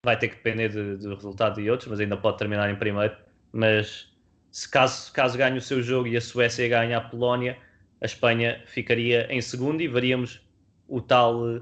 Vai 0.06 0.18
ter 0.18 0.30
que 0.30 0.36
depender 0.36 0.70
de, 0.70 0.98
do 0.98 1.13
resultado 1.13 1.62
de 1.62 1.70
outros, 1.70 1.89
mas 1.89 2.00
ainda 2.00 2.18
pode 2.18 2.38
terminar 2.38 2.70
em 2.70 2.76
primeiro. 2.76 3.16
Mas 3.52 4.12
se 4.52 4.68
caso, 4.70 5.12
caso 5.12 5.38
ganhe 5.38 5.58
o 5.58 5.62
seu 5.62 5.82
jogo 5.82 6.08
e 6.08 6.18
a 6.18 6.22
Suécia 6.22 6.68
ganhe 6.68 6.94
a 6.94 7.02
Polónia, 7.02 7.58
a 8.02 8.06
Espanha 8.06 8.62
ficaria 8.66 9.28
em 9.32 9.42
segundo 9.42 9.82
e 9.82 9.88
veríamos 9.88 10.42
o 10.88 11.02
tal 11.02 11.62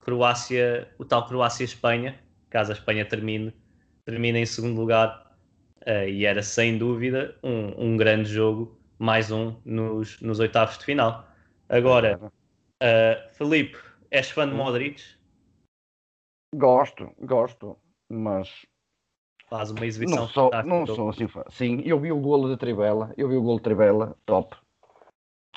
Croácia, 0.00 0.88
o 0.98 1.04
tal 1.04 1.26
Croácia-Espanha, 1.26 2.18
caso 2.50 2.72
a 2.72 2.74
Espanha 2.74 3.04
termine, 3.04 3.54
termine 4.04 4.40
em 4.40 4.46
segundo 4.46 4.78
lugar, 4.78 5.36
uh, 5.86 6.08
e 6.08 6.24
era 6.24 6.42
sem 6.42 6.76
dúvida 6.76 7.34
um, 7.42 7.92
um, 7.92 7.96
grande 7.96 8.28
jogo, 8.28 8.78
mais 8.98 9.30
um 9.30 9.56
nos, 9.64 10.20
nos 10.20 10.38
oitavos 10.40 10.78
de 10.78 10.84
final. 10.84 11.26
Agora, 11.68 12.20
uh, 12.22 13.34
Felipe, 13.34 13.78
és 14.10 14.30
fã 14.30 14.48
de 14.48 14.54
Modric? 14.54 15.02
Gosto, 16.54 17.12
gosto, 17.20 17.78
mas 18.08 18.66
faz 19.48 19.70
uma 19.70 19.86
exibição 19.86 20.22
não 20.22 20.28
sou, 20.28 20.50
não 20.64 20.86
sou 20.86 21.08
assim 21.10 21.28
fã. 21.28 21.42
Sim, 21.50 21.82
eu 21.84 21.98
vi 22.00 22.12
o 22.12 22.20
golo 22.20 22.48
de 22.48 22.56
Trivela, 22.56 23.12
eu 23.16 23.28
vi 23.28 23.36
o 23.36 23.42
golo 23.42 23.58
de 23.58 23.64
Trivela, 23.64 24.16
top 24.24 24.56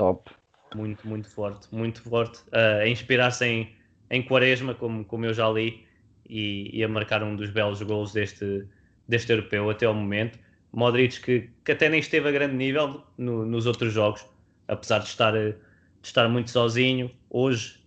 top. 0.02 0.32
Muito, 0.74 1.08
muito 1.08 1.30
forte, 1.30 1.68
muito 1.72 2.02
forte. 2.02 2.40
Uh, 2.48 2.82
a 2.82 2.88
inspirar-se 2.88 3.46
em, 3.46 3.76
em 4.10 4.24
Quaresma, 4.24 4.74
como, 4.74 5.06
como 5.06 5.26
eu 5.26 5.34
já 5.34 5.50
li, 5.50 5.86
e, 6.28 6.72
e, 6.74 6.84
a 6.84 6.88
marcar 6.88 7.22
um 7.22 7.36
dos 7.36 7.50
belos 7.50 7.82
gols 7.82 8.14
deste, 8.14 8.68
deste 9.08 9.32
europeu 9.32 9.70
até 9.70 9.86
ao 9.86 9.94
momento. 9.94 10.40
Modric, 10.72 11.20
que, 11.22 11.50
que 11.66 11.74
até 11.74 11.90
nem 11.90 12.00
esteve 12.00 12.30
a 12.30 12.32
grande 12.32 12.56
nível 12.56 13.04
no, 13.18 13.46
nos 13.46 13.66
outros 13.66 13.92
jogos, 13.92 14.26
apesar 14.68 15.00
de 15.00 15.08
estar, 15.08 15.34
de 15.34 15.56
estar 16.02 16.30
muito 16.30 16.50
sozinho, 16.50 17.12
hoje 17.30 17.81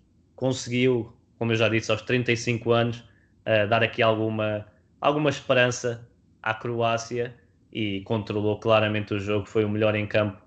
conseguiu, 0.44 1.10
como 1.38 1.52
eu 1.52 1.56
já 1.56 1.70
disse, 1.70 1.90
aos 1.90 2.02
35 2.02 2.70
anos, 2.70 2.98
uh, 2.98 3.66
dar 3.66 3.82
aqui 3.82 4.02
alguma, 4.02 4.66
alguma 5.00 5.30
esperança 5.30 6.06
à 6.42 6.52
Croácia 6.52 7.34
e 7.72 8.02
controlou 8.02 8.60
claramente 8.60 9.14
o 9.14 9.18
jogo, 9.18 9.46
foi 9.46 9.64
o 9.64 9.70
melhor 9.70 9.94
em 9.94 10.06
campo 10.06 10.38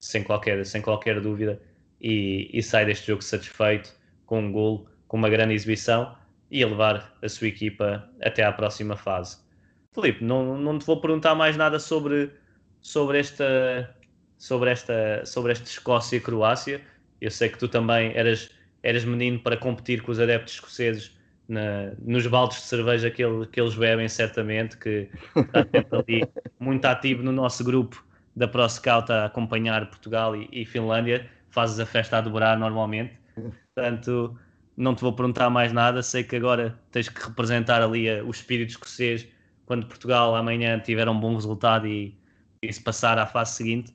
sem 0.00 0.24
qualquer, 0.24 0.64
sem 0.64 0.80
qualquer 0.80 1.20
dúvida, 1.20 1.60
e, 2.00 2.48
e 2.50 2.62
sai 2.62 2.86
deste 2.86 3.08
jogo 3.08 3.22
satisfeito, 3.22 3.94
com 4.24 4.40
um 4.40 4.50
gol, 4.50 4.88
com 5.06 5.18
uma 5.18 5.28
grande 5.28 5.52
exibição 5.52 6.16
e 6.50 6.64
a 6.64 6.66
levar 6.66 7.14
a 7.20 7.28
sua 7.28 7.48
equipa 7.48 8.08
até 8.22 8.42
à 8.42 8.52
próxima 8.52 8.96
fase. 8.96 9.36
Felipe, 9.92 10.24
não, 10.24 10.56
não 10.56 10.78
te 10.78 10.86
vou 10.86 10.98
perguntar 10.98 11.34
mais 11.34 11.58
nada 11.58 11.78
sobre, 11.78 12.30
sobre 12.80 13.18
esta 13.18 13.94
sobre 14.38 14.70
esta 14.70 15.26
sobre 15.26 15.52
esta 15.52 15.68
Escócia-Croácia. 15.68 16.80
Eu 17.20 17.30
sei 17.30 17.50
que 17.50 17.58
tu 17.58 17.68
também 17.68 18.16
eras, 18.16 18.50
eras 18.82 19.04
menino 19.04 19.38
para 19.38 19.56
competir 19.56 20.02
com 20.02 20.10
os 20.10 20.18
adeptos 20.18 20.54
escoceses 20.54 21.16
na, 21.48 21.92
nos 22.04 22.26
baldes 22.26 22.58
de 22.58 22.64
cerveja 22.64 23.10
que, 23.10 23.22
ele, 23.22 23.46
que 23.46 23.60
eles 23.60 23.74
bebem, 23.74 24.08
certamente, 24.08 24.76
que 24.76 25.08
está 25.36 25.64
sempre 25.70 25.98
ali 25.98 26.28
muito 26.58 26.84
ativo 26.84 27.22
no 27.22 27.32
nosso 27.32 27.62
grupo 27.62 28.04
da 28.34 28.48
ProScout 28.48 29.12
a 29.12 29.26
acompanhar 29.26 29.86
Portugal 29.86 30.34
e, 30.34 30.48
e, 30.50 30.64
Finlândia, 30.64 31.28
fazes 31.50 31.78
a 31.78 31.86
festa 31.86 32.18
a 32.18 32.20
dobrar 32.20 32.58
normalmente. 32.58 33.12
Portanto, 33.74 34.38
não 34.76 34.94
te 34.94 35.02
vou 35.02 35.12
perguntar 35.12 35.50
mais 35.50 35.72
nada. 35.72 36.02
Sei 36.02 36.24
que 36.24 36.36
agora 36.36 36.78
tens 36.90 37.08
que 37.08 37.22
representar 37.22 37.82
ali 37.82 38.08
a, 38.08 38.24
o 38.24 38.30
espírito 38.30 38.70
escocês 38.70 39.26
quando 39.66 39.86
Portugal 39.86 40.34
amanhã 40.34 40.78
tiver 40.78 41.08
um 41.08 41.18
bom 41.18 41.34
resultado 41.34 41.86
e, 41.86 42.16
e 42.62 42.72
se 42.72 42.80
passar 42.80 43.18
à 43.18 43.26
fase 43.26 43.54
seguinte. 43.54 43.94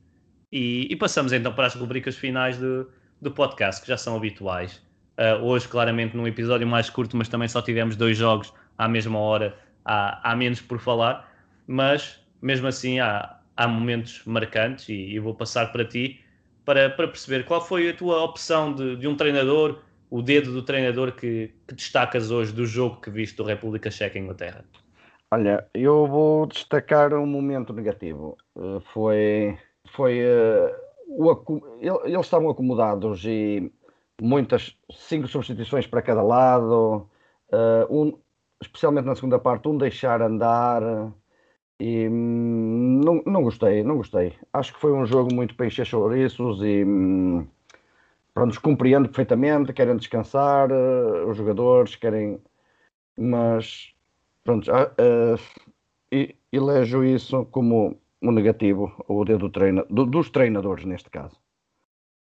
E, 0.52 0.88
e, 0.90 0.96
passamos 0.96 1.34
então 1.34 1.54
para 1.54 1.66
as 1.66 1.76
rubricas 1.76 2.16
finais 2.16 2.58
do, 2.58 2.90
do 3.22 3.32
podcast, 3.32 3.82
que 3.82 3.88
já 3.88 3.98
são 3.98 4.16
habituais. 4.16 4.82
Uh, 5.18 5.44
hoje, 5.44 5.68
claramente, 5.68 6.16
num 6.16 6.28
episódio 6.28 6.68
mais 6.68 6.90
curto, 6.90 7.18
mas 7.18 7.28
também 7.28 7.48
só 7.48 7.62
tivemos 7.62 7.96
dois 7.96 8.18
jogos 8.18 8.54
à 8.78 8.88
mesma 8.88 9.18
hora, 9.18 9.58
há, 9.84 10.32
há 10.32 10.36
menos 10.36 10.62
por 10.62 10.80
falar. 10.80 11.34
Mas, 11.66 12.20
mesmo 12.42 12.68
assim, 12.68 13.00
há, 13.00 13.38
há 13.56 13.68
momentos 13.68 14.22
marcantes 14.26 14.88
e, 14.90 14.94
e 14.94 15.20
vou 15.20 15.34
passar 15.34 15.72
para 15.72 15.84
ti 15.84 16.24
para, 16.64 16.90
para, 16.90 17.08
perceber 17.08 17.46
qual 17.46 17.66
foi 17.66 17.90
a 17.90 17.94
tua 17.96 18.22
opção 18.24 18.74
de, 18.74 18.98
de 18.98 19.08
um 19.08 19.16
treinador, 19.16 19.80
o 20.10 20.22
dedo 20.22 20.52
do 20.52 20.62
treinador 20.62 21.14
que, 21.14 21.52
que, 21.66 21.74
destacas 21.74 22.30
hoje 22.30 22.52
do 22.52 22.66
jogo 22.66 23.00
que 23.00 23.10
viste 23.10 23.38
do 23.38 23.44
República 23.44 23.90
Checa 23.90 24.20
Inglaterra. 24.20 24.66
Olha, 25.32 25.66
eu 25.74 26.06
vou 26.08 26.46
destacar 26.46 27.14
um 27.14 27.26
momento 27.26 27.72
negativo. 27.74 28.38
Uh, 28.56 28.82
foi 28.94 29.58
foi 29.96 30.20
uh, 30.22 30.76
o, 31.08 31.62
eles 31.80 32.26
estavam 32.26 32.50
acomodados 32.50 33.24
e 33.26 33.72
muitas, 34.22 34.78
cinco 34.92 35.28
substituições 35.28 35.88
para 35.88 36.02
cada 36.02 36.22
lado, 36.22 37.08
uh, 37.52 37.88
um, 37.90 38.18
especialmente 38.62 39.06
na 39.06 39.16
segunda 39.16 39.40
parte, 39.40 39.68
um 39.68 39.78
deixar 39.78 40.22
andar. 40.22 40.82
E 41.80 42.08
hum, 42.08 43.02
não, 43.04 43.22
não 43.26 43.44
gostei, 43.44 43.84
não 43.84 43.98
gostei. 43.98 44.34
Acho 44.52 44.74
que 44.74 44.80
foi 44.80 44.92
um 44.92 45.06
jogo 45.06 45.34
muito 45.34 45.56
para 45.56 45.68
encher 45.68 45.86
chouriços 45.86 46.62
e 46.62 46.84
hum, 46.84 47.48
pronto, 48.34 48.60
compreendo 48.62 49.08
perfeitamente, 49.08 49.74
querem 49.74 49.96
descansar, 49.96 50.72
uh, 50.72 51.30
os 51.30 51.38
jogadores 51.38 51.96
querem, 51.96 52.40
mas 53.18 53.94
pronto, 54.44 54.72
uh, 54.72 55.36
uh, 55.36 55.40
e, 56.12 56.36
elejo 56.52 57.04
isso 57.04 57.46
como 57.52 58.00
um 58.22 58.32
negativo, 58.32 59.04
o 59.08 59.24
dedo 59.24 59.40
do 59.40 59.50
treino, 59.50 59.86
do, 59.90 60.06
dos 60.06 60.30
treinadores 60.30 60.86
neste 60.86 61.10
caso. 61.10 61.40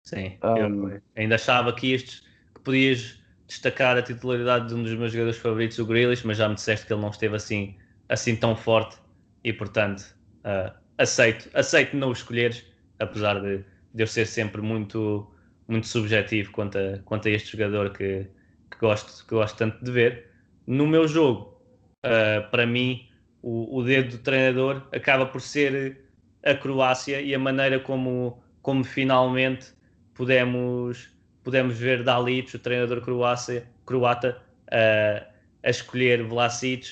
Sim, 0.03 0.39
um, 0.43 1.01
ainda 1.17 1.37
achava 1.37 1.73
que 1.73 1.93
estes 1.93 2.21
que 2.55 2.61
podias 2.61 3.23
destacar 3.47 3.97
a 3.97 4.03
titularidade 4.03 4.69
de 4.69 4.75
um 4.75 4.83
dos 4.83 4.95
meus 4.95 5.13
jogadores 5.13 5.39
favoritos, 5.39 5.79
o 5.79 5.87
Grealish, 5.87 6.27
mas 6.27 6.39
já 6.39 6.49
me 6.49 6.55
disseste 6.55 6.87
que 6.87 6.93
ele 6.93 7.01
não 7.01 7.11
esteve 7.11 7.37
assim, 7.37 7.77
assim 8.09 8.37
tão 8.37 8.55
forte 8.55 8.99
e 9.43 9.53
portanto 9.53 10.15
uh, 10.41 10.75
aceito, 10.99 11.49
aceito 11.55 11.97
não 11.97 12.09
o 12.09 12.13
escolheres, 12.13 12.65
apesar 12.99 13.41
de, 13.41 13.65
de 13.95 14.03
eu 14.03 14.07
ser 14.07 14.27
sempre 14.27 14.61
muito, 14.63 15.31
muito 15.69 15.87
subjetivo 15.87 16.53
quanto 16.53 16.79
a, 16.79 16.99
quanto 17.05 17.29
a 17.29 17.31
este 17.31 17.57
jogador 17.57 17.91
que, 17.91 18.27
que, 18.71 18.79
gosto, 18.79 19.27
que 19.27 19.35
gosto 19.35 19.57
tanto 19.57 19.85
de 19.85 19.91
ver. 19.91 20.31
No 20.67 20.87
meu 20.87 21.07
jogo, 21.07 21.61
uh, 22.05 22.51
para 22.51 22.67
mim, 22.67 23.09
o, 23.45 23.77
o 23.77 23.83
dedo 23.83 24.17
do 24.17 24.19
treinador 24.19 24.89
acaba 24.91 25.27
por 25.27 25.43
ser 25.43 26.01
a 26.43 26.55
Croácia 26.55 27.21
e 27.21 27.35
a 27.35 27.39
maneira 27.39 27.79
como, 27.79 28.43
como 28.63 28.83
finalmente 28.83 29.67
pudemos, 30.15 31.11
pudemos 31.43 31.79
ver 31.79 32.03
Dalic, 32.03 32.57
o 32.57 32.59
treinador 32.59 33.03
croácia, 33.03 33.69
croata, 33.85 34.41
a, 34.71 35.27
a 35.63 35.71
escolher 35.71 36.23
Vlasic 36.23 36.89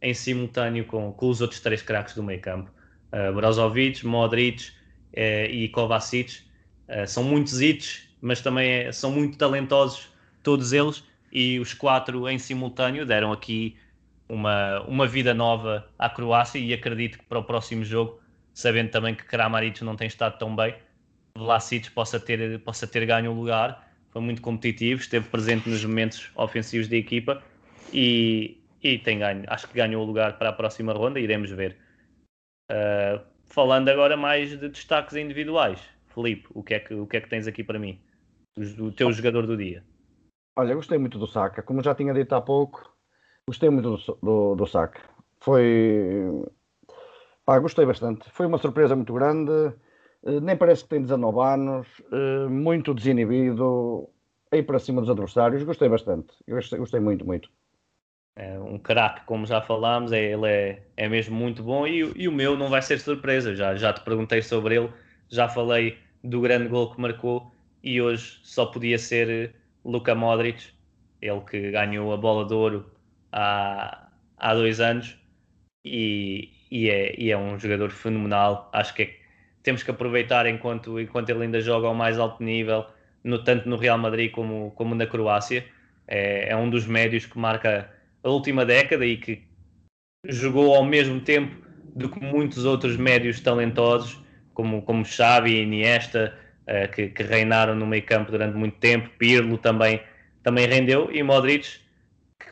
em 0.00 0.14
simultâneo 0.14 0.86
com, 0.86 1.12
com 1.12 1.28
os 1.28 1.42
outros 1.42 1.60
três 1.60 1.82
craques 1.82 2.14
do 2.14 2.22
meio 2.22 2.40
campo. 2.40 2.70
Uh, 3.12 3.34
Brozovic, 3.34 4.06
Modric 4.06 4.70
uh, 5.12 5.50
e 5.50 5.68
Kovacic. 5.68 6.44
Uh, 6.88 7.06
são 7.06 7.22
muitos 7.22 7.60
hits, 7.60 8.08
mas 8.22 8.40
também 8.40 8.70
é, 8.70 8.92
são 8.92 9.12
muito 9.12 9.36
talentosos 9.36 10.08
todos 10.42 10.72
eles 10.72 11.04
e 11.30 11.60
os 11.60 11.74
quatro 11.74 12.26
em 12.26 12.38
simultâneo 12.38 13.04
deram 13.04 13.32
aqui 13.32 13.76
uma, 14.30 14.80
uma 14.82 15.06
vida 15.06 15.34
nova 15.34 15.86
à 15.98 16.08
Croácia 16.08 16.58
e 16.58 16.72
acredito 16.72 17.18
que 17.18 17.24
para 17.24 17.40
o 17.40 17.44
próximo 17.44 17.84
jogo, 17.84 18.20
sabendo 18.54 18.90
também 18.90 19.14
que 19.14 19.24
Kramaric 19.24 19.82
não 19.82 19.96
tem 19.96 20.06
estado 20.06 20.38
tão 20.38 20.54
bem, 20.54 20.74
Vlasic 21.36 21.90
possa 21.90 22.20
ter, 22.20 22.60
possa 22.60 22.86
ter 22.86 23.04
ganho 23.06 23.32
o 23.32 23.34
lugar. 23.34 23.88
Foi 24.10 24.22
muito 24.22 24.40
competitivo, 24.40 25.00
esteve 25.00 25.28
presente 25.28 25.68
nos 25.68 25.84
momentos 25.84 26.30
ofensivos 26.34 26.88
da 26.88 26.96
equipa 26.96 27.42
e, 27.92 28.60
e 28.82 28.98
tem 28.98 29.18
ganho. 29.18 29.44
Acho 29.48 29.68
que 29.68 29.74
ganhou 29.74 30.02
o 30.02 30.06
lugar 30.06 30.38
para 30.38 30.50
a 30.50 30.52
próxima 30.52 30.92
ronda, 30.92 31.20
iremos 31.20 31.50
ver. 31.50 31.76
Uh, 32.70 33.20
falando 33.46 33.88
agora 33.88 34.16
mais 34.16 34.50
de 34.50 34.68
destaques 34.68 35.16
individuais, 35.16 35.80
Felipe, 36.06 36.48
o 36.54 36.62
que 36.62 36.74
é 36.74 36.80
que, 36.80 36.94
o 36.94 37.06
que, 37.06 37.16
é 37.16 37.20
que 37.20 37.28
tens 37.28 37.46
aqui 37.46 37.62
para 37.62 37.78
mim? 37.78 38.00
O, 38.56 38.84
o 38.84 38.92
teu 38.92 39.12
jogador 39.12 39.46
do 39.46 39.56
dia. 39.56 39.84
Olha, 40.56 40.74
gostei 40.74 40.98
muito 40.98 41.18
do 41.18 41.26
Saka. 41.26 41.62
Como 41.62 41.82
já 41.82 41.94
tinha 41.94 42.12
dito 42.12 42.34
há 42.34 42.40
pouco, 42.40 42.89
gostei 43.50 43.68
muito 43.68 43.96
do, 43.96 44.18
do, 44.22 44.54
do 44.54 44.66
Saka. 44.66 45.00
Foi. 45.40 46.44
Pá, 47.44 47.58
gostei 47.58 47.84
bastante. 47.84 48.30
Foi 48.30 48.46
uma 48.46 48.58
surpresa 48.58 48.94
muito 48.94 49.12
grande. 49.12 49.52
Eh, 50.24 50.40
nem 50.40 50.56
parece 50.56 50.84
que 50.84 50.90
tem 50.90 51.02
19 51.02 51.40
anos, 51.40 51.86
eh, 52.12 52.46
muito 52.48 52.94
desinibido, 52.94 54.08
aí 54.52 54.62
para 54.62 54.78
cima 54.78 55.00
dos 55.00 55.10
adversários. 55.10 55.62
Gostei 55.64 55.88
bastante, 55.88 56.32
gostei, 56.48 56.78
gostei 56.78 57.00
muito, 57.00 57.26
muito. 57.26 57.50
É 58.36 58.58
um 58.60 58.78
craque, 58.78 59.26
como 59.26 59.44
já 59.44 59.60
falámos, 59.60 60.12
é, 60.12 60.32
ele 60.32 60.46
é, 60.46 60.82
é 60.96 61.08
mesmo 61.08 61.36
muito 61.36 61.62
bom 61.62 61.86
e, 61.86 61.98
e, 62.16 62.28
o 62.28 62.32
meu 62.32 62.56
não 62.56 62.70
vai 62.70 62.80
ser 62.80 63.00
surpresa. 63.00 63.54
Já, 63.54 63.74
já 63.74 63.92
te 63.92 64.02
perguntei 64.02 64.40
sobre 64.42 64.76
ele, 64.76 64.92
já 65.28 65.48
falei 65.48 65.98
do 66.22 66.40
grande 66.40 66.68
gol 66.68 66.94
que 66.94 67.00
marcou 67.00 67.50
e 67.82 68.00
hoje 68.00 68.38
só 68.44 68.66
podia 68.66 68.98
ser 68.98 69.54
Luka 69.84 70.14
Modric, 70.14 70.72
ele 71.20 71.40
que 71.40 71.70
ganhou 71.72 72.12
a 72.12 72.16
bola 72.16 72.46
de 72.46 72.54
ouro 72.54 72.99
há, 73.32 74.08
há 74.36 74.54
dois 74.54 74.80
anos 74.80 75.16
e, 75.84 76.50
e, 76.70 76.88
é, 76.90 77.14
e 77.18 77.30
é 77.30 77.38
um 77.38 77.58
jogador 77.58 77.90
fenomenal. 77.90 78.70
Acho 78.72 78.94
que 78.94 79.02
é 79.02 79.20
temos 79.62 79.82
que 79.82 79.90
aproveitar 79.90 80.46
enquanto, 80.46 80.98
enquanto 80.98 81.28
ele 81.30 81.44
ainda 81.44 81.60
joga 81.60 81.86
ao 81.86 81.94
mais 81.94 82.18
alto 82.18 82.42
nível, 82.42 82.86
no, 83.22 83.42
tanto 83.44 83.68
no 83.68 83.76
Real 83.76 83.98
Madrid 83.98 84.30
como, 84.30 84.72
como 84.72 84.94
na 84.94 85.06
Croácia. 85.06 85.64
É, 86.06 86.50
é 86.50 86.56
um 86.56 86.68
dos 86.68 86.86
médios 86.86 87.26
que 87.26 87.38
marca 87.38 87.90
a 88.22 88.28
última 88.28 88.64
década 88.64 89.04
e 89.04 89.16
que 89.16 89.42
jogou 90.26 90.74
ao 90.74 90.84
mesmo 90.84 91.20
tempo 91.20 91.54
do 91.94 92.08
que 92.08 92.20
muitos 92.20 92.64
outros 92.64 92.96
médios 92.96 93.40
talentosos, 93.40 94.18
como, 94.54 94.82
como 94.82 95.04
Xavi 95.04 95.52
e 95.52 95.62
Iniesta, 95.62 96.36
uh, 96.66 96.90
que, 96.92 97.08
que, 97.08 97.22
reinaram 97.22 97.74
no 97.74 97.86
meio 97.86 98.04
campo 98.04 98.30
durante 98.30 98.56
muito 98.56 98.76
tempo. 98.78 99.10
Pirlo 99.18 99.58
também, 99.58 100.00
também 100.42 100.66
rendeu. 100.66 101.10
E 101.12 101.22
Modric, 101.22 101.80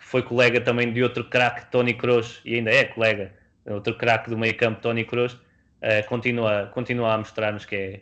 foi 0.09 0.23
colega 0.23 0.59
também 0.59 0.91
de 0.91 1.03
outro 1.03 1.23
craque, 1.23 1.71
Tony 1.71 1.93
Kroos, 1.93 2.41
e 2.43 2.55
ainda 2.55 2.71
é 2.71 2.85
colega, 2.87 3.31
outro 3.67 3.95
craque 3.95 4.31
do 4.31 4.39
meio 4.39 4.57
campo, 4.57 4.81
Tony 4.81 5.05
Kroos, 5.05 5.35
uh, 5.35 6.09
continua, 6.09 6.71
continua 6.73 7.13
a 7.13 7.19
mostrar-nos 7.19 7.67
que 7.67 7.77
é, 7.77 8.01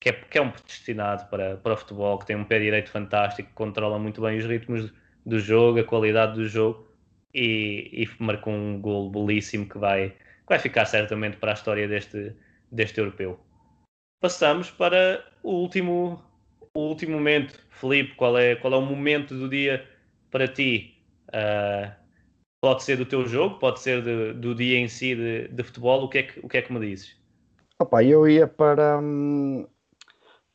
que 0.00 0.08
é, 0.08 0.12
que 0.12 0.38
é 0.38 0.42
um 0.42 0.50
predestinado 0.50 1.30
para, 1.30 1.56
para 1.56 1.74
o 1.74 1.76
futebol, 1.76 2.18
que 2.18 2.26
tem 2.26 2.34
um 2.34 2.44
pé 2.44 2.58
direito 2.58 2.90
fantástico, 2.90 3.48
que 3.48 3.54
controla 3.54 3.96
muito 3.96 4.20
bem 4.20 4.38
os 4.38 4.44
ritmos 4.44 4.92
do 5.24 5.38
jogo, 5.38 5.78
a 5.78 5.84
qualidade 5.84 6.34
do 6.34 6.48
jogo 6.48 6.84
e, 7.32 7.90
e 7.92 8.10
marcou 8.18 8.52
um 8.52 8.80
gol 8.80 9.08
belíssimo 9.08 9.68
que 9.68 9.78
vai, 9.78 10.10
que 10.10 10.48
vai 10.48 10.58
ficar 10.58 10.84
certamente 10.84 11.36
para 11.36 11.52
a 11.52 11.54
história 11.54 11.86
deste, 11.86 12.34
deste 12.72 12.98
europeu. 12.98 13.38
Passamos 14.20 14.68
para 14.68 15.24
o 15.44 15.52
último, 15.52 16.20
o 16.74 16.80
último 16.80 17.12
momento. 17.12 17.56
Felipe, 17.70 18.16
qual 18.16 18.36
é, 18.36 18.56
qual 18.56 18.74
é 18.74 18.76
o 18.76 18.82
momento 18.82 19.32
do 19.38 19.48
dia 19.48 19.88
para 20.28 20.48
ti? 20.48 20.93
Uh, 21.34 22.04
Pode 22.64 22.82
ser 22.82 22.96
do 22.96 23.04
teu 23.04 23.26
jogo, 23.26 23.58
pode 23.58 23.78
ser 23.80 24.00
de, 24.00 24.32
do 24.32 24.54
dia 24.54 24.78
em 24.78 24.88
si 24.88 25.14
de, 25.14 25.48
de, 25.48 25.62
futebol. 25.62 26.02
O 26.02 26.08
que, 26.08 26.16
é 26.16 26.22
que, 26.22 26.40
o 26.40 26.48
que 26.48 26.56
é 26.56 26.62
que 26.62 26.72
me 26.72 26.80
dizes? 26.80 27.14
Opa, 27.78 28.02
eu 28.02 28.26
ia 28.26 28.46
para, 28.46 28.98
hum, 28.98 29.66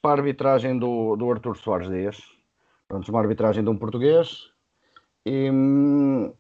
para 0.02 0.13
a 0.13 0.24
arbitragem 0.24 0.80
do, 0.80 1.15
do 1.15 1.30
Artur 1.30 1.56
Soares 1.56 1.88
Dias. 1.88 2.20
Pronto, 2.88 3.08
uma 3.10 3.20
arbitragem 3.20 3.63
de 3.63 3.70
um 3.70 3.78
português. 3.78 4.50
E 5.24 5.52
hum, 5.52 6.34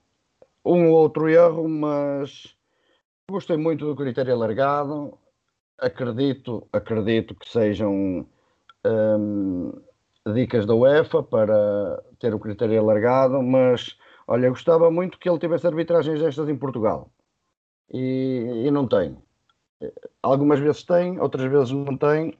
um 0.65 0.89
outro 0.89 1.29
erro, 1.29 1.69
mas 1.69 2.55
gostei 3.29 3.55
muito 3.55 3.85
do 3.85 3.95
critério 3.95 4.33
alargado. 4.33 5.19
Acredito, 5.77 6.67
acredito 6.73 7.35
que 7.35 7.47
sejam 7.47 8.25
hum, 8.83 9.71
dicas 10.33 10.65
da 10.65 10.73
UEFA 10.73 11.21
para 11.21 12.03
ter 12.17 12.33
o 12.33 12.39
critério 12.39 12.79
alargado, 12.79 13.39
mas 13.43 13.95
Olha, 14.31 14.45
eu 14.45 14.51
gostava 14.51 14.91
muito 14.91 15.17
que 15.17 15.27
ele 15.27 15.39
tivesse 15.39 15.65
arbitragens 15.65 16.19
destas 16.19 16.47
em 16.47 16.55
Portugal. 16.55 17.09
E, 17.91 18.63
e 18.63 18.69
não 18.69 18.87
tem. 18.87 19.17
Algumas 20.21 20.59
vezes 20.59 20.83
tem, 20.83 21.19
outras 21.19 21.51
vezes 21.51 21.71
não 21.71 21.97
tem. 21.97 22.37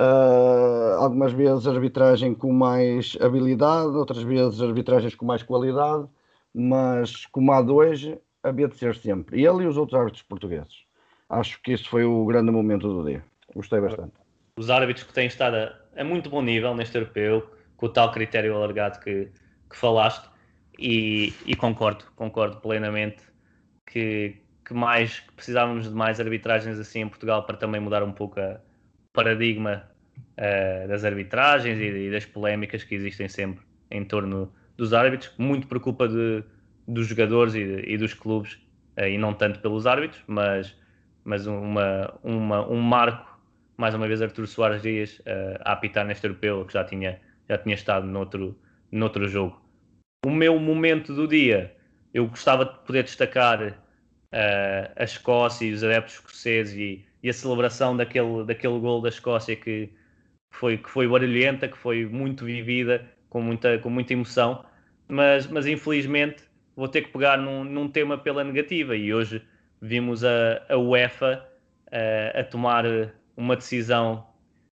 Uh, 0.00 0.96
algumas 0.98 1.32
vezes 1.32 1.68
arbitragem 1.68 2.34
com 2.34 2.52
mais 2.52 3.16
habilidade, 3.20 3.94
outras 3.94 4.20
vezes 4.24 4.60
arbitragens 4.60 5.14
com 5.14 5.24
mais 5.24 5.44
qualidade, 5.44 6.08
mas 6.52 7.24
como 7.26 7.52
há 7.52 7.62
dois, 7.62 8.02
havia 8.42 8.66
de 8.66 8.76
ser 8.76 8.96
sempre. 8.96 9.44
Ele 9.44 9.62
e 9.62 9.66
os 9.68 9.76
outros 9.76 9.96
árbitros 9.96 10.24
portugueses. 10.24 10.82
Acho 11.28 11.62
que 11.62 11.72
isso 11.72 11.88
foi 11.88 12.04
o 12.04 12.26
grande 12.26 12.50
momento 12.50 12.88
do 12.88 13.08
dia. 13.08 13.24
Gostei 13.54 13.80
bastante. 13.80 14.14
Os 14.58 14.70
árbitros 14.70 15.06
que 15.06 15.14
têm 15.14 15.28
estado 15.28 15.54
a, 15.54 16.00
a 16.00 16.02
muito 16.02 16.28
bom 16.28 16.42
nível 16.42 16.74
neste 16.74 16.96
europeu, 16.96 17.48
com 17.76 17.86
o 17.86 17.88
tal 17.88 18.10
critério 18.10 18.56
alargado 18.56 18.98
que, 18.98 19.30
que 19.70 19.76
falaste, 19.76 20.31
e, 20.82 21.32
e, 21.46 21.54
concordo, 21.54 22.04
concordo 22.16 22.56
plenamente 22.56 23.22
que, 23.86 24.36
que 24.64 24.74
mais 24.74 25.20
que 25.20 25.32
precisávamos 25.32 25.88
de 25.88 25.94
mais 25.94 26.18
arbitragens 26.18 26.76
assim 26.76 27.02
em 27.02 27.08
Portugal 27.08 27.44
para 27.44 27.56
também 27.56 27.80
mudar 27.80 28.02
um 28.02 28.10
pouco 28.10 28.40
o 28.40 28.58
paradigma 29.12 29.88
uh, 30.18 30.88
das 30.88 31.04
arbitragens 31.04 31.78
e, 31.78 31.84
e, 31.84 32.10
das 32.10 32.26
polémicas 32.26 32.82
que 32.82 32.96
existem 32.96 33.28
sempre 33.28 33.64
em 33.92 34.04
torno 34.04 34.52
dos 34.76 34.92
árbitros, 34.92 35.32
muito 35.38 35.68
por 35.68 35.78
culpa 35.78 36.08
de, 36.08 36.42
dos 36.88 37.06
jogadores 37.06 37.54
e, 37.54 37.60
e 37.60 37.96
dos 37.96 38.12
clubes 38.12 38.54
uh, 38.98 39.04
e 39.06 39.16
não 39.16 39.32
tanto 39.32 39.60
pelos 39.60 39.86
árbitros, 39.86 40.20
mas, 40.26 40.76
mas 41.22 41.46
uma, 41.46 42.12
uma, 42.24 42.68
um 42.68 42.80
marco, 42.80 43.40
mais 43.76 43.94
uma 43.94 44.08
vez 44.08 44.20
Artur 44.20 44.48
Soares 44.48 44.82
Dias 44.82 45.20
uh, 45.20 45.60
a 45.60 45.74
apitar 45.74 46.04
neste 46.04 46.26
europeu 46.26 46.64
que 46.64 46.72
já 46.72 46.82
tinha, 46.82 47.20
já 47.48 47.56
tinha 47.56 47.76
estado 47.76 48.04
noutro, 48.04 48.58
noutro 48.90 49.28
jogo 49.28 49.61
o 50.24 50.30
meu 50.30 50.58
momento 50.58 51.14
do 51.14 51.26
dia, 51.26 51.74
eu 52.14 52.26
gostava 52.28 52.64
de 52.64 52.78
poder 52.86 53.02
destacar 53.02 53.60
uh, 53.62 54.92
a 54.94 55.04
Escócia 55.04 55.66
e 55.66 55.72
os 55.72 55.82
adeptos 55.82 56.14
escoceses 56.14 56.74
e, 56.74 57.04
e, 57.22 57.28
a 57.28 57.32
celebração 57.32 57.96
daquele, 57.96 58.44
daquele 58.44 58.78
gol 58.78 59.00
da 59.00 59.08
Escócia 59.08 59.56
que 59.56 59.90
foi, 60.50 60.78
que 60.78 60.88
foi 60.88 61.08
barulhenta, 61.08 61.66
que 61.66 61.76
foi 61.76 62.06
muito 62.06 62.44
vivida, 62.44 63.04
com 63.28 63.40
muita, 63.40 63.78
com 63.78 63.90
muita 63.90 64.12
emoção, 64.12 64.64
mas, 65.08 65.46
mas 65.48 65.66
infelizmente 65.66 66.44
vou 66.76 66.86
ter 66.86 67.02
que 67.02 67.10
pegar 67.10 67.36
num, 67.36 67.64
num 67.64 67.88
tema 67.88 68.16
pela 68.16 68.44
negativa. 68.44 68.94
E 68.94 69.12
hoje 69.12 69.42
vimos 69.80 70.22
a, 70.24 70.62
a 70.68 70.76
UEFA 70.76 71.44
a, 71.90 72.40
a 72.40 72.44
tomar 72.44 72.84
uma 73.36 73.56
decisão 73.56 74.24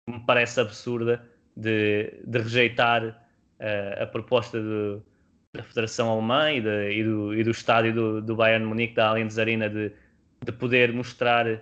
que 0.06 0.14
me 0.14 0.20
parece 0.26 0.60
absurda 0.60 1.28
de, 1.56 2.14
de 2.24 2.40
rejeitar 2.40 3.20
a, 3.60 4.04
a 4.04 4.08
proposta 4.08 4.62
do, 4.62 5.04
da 5.54 5.64
Federação 5.64 6.10
Alemã 6.10 6.52
e, 6.52 6.62
de, 6.62 6.92
e, 6.92 7.04
do, 7.04 7.34
e 7.34 7.44
do 7.44 7.52
estádio 7.52 7.94
do, 7.94 8.22
do 8.22 8.36
Bayern 8.36 8.66
Munique, 8.66 8.94
da 8.94 9.10
Allianz 9.10 9.40
Arena, 9.40 9.70
de, 9.70 9.92
de 10.46 10.52
poder 10.52 10.94
mostrar 10.94 11.48
uh, 11.48 11.60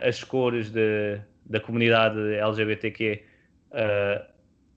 as 0.00 0.24
cores 0.24 0.70
de, 0.70 1.20
da 1.44 1.60
comunidade 1.60 2.18
LGBTQ 2.34 3.22
uh, 3.72 4.24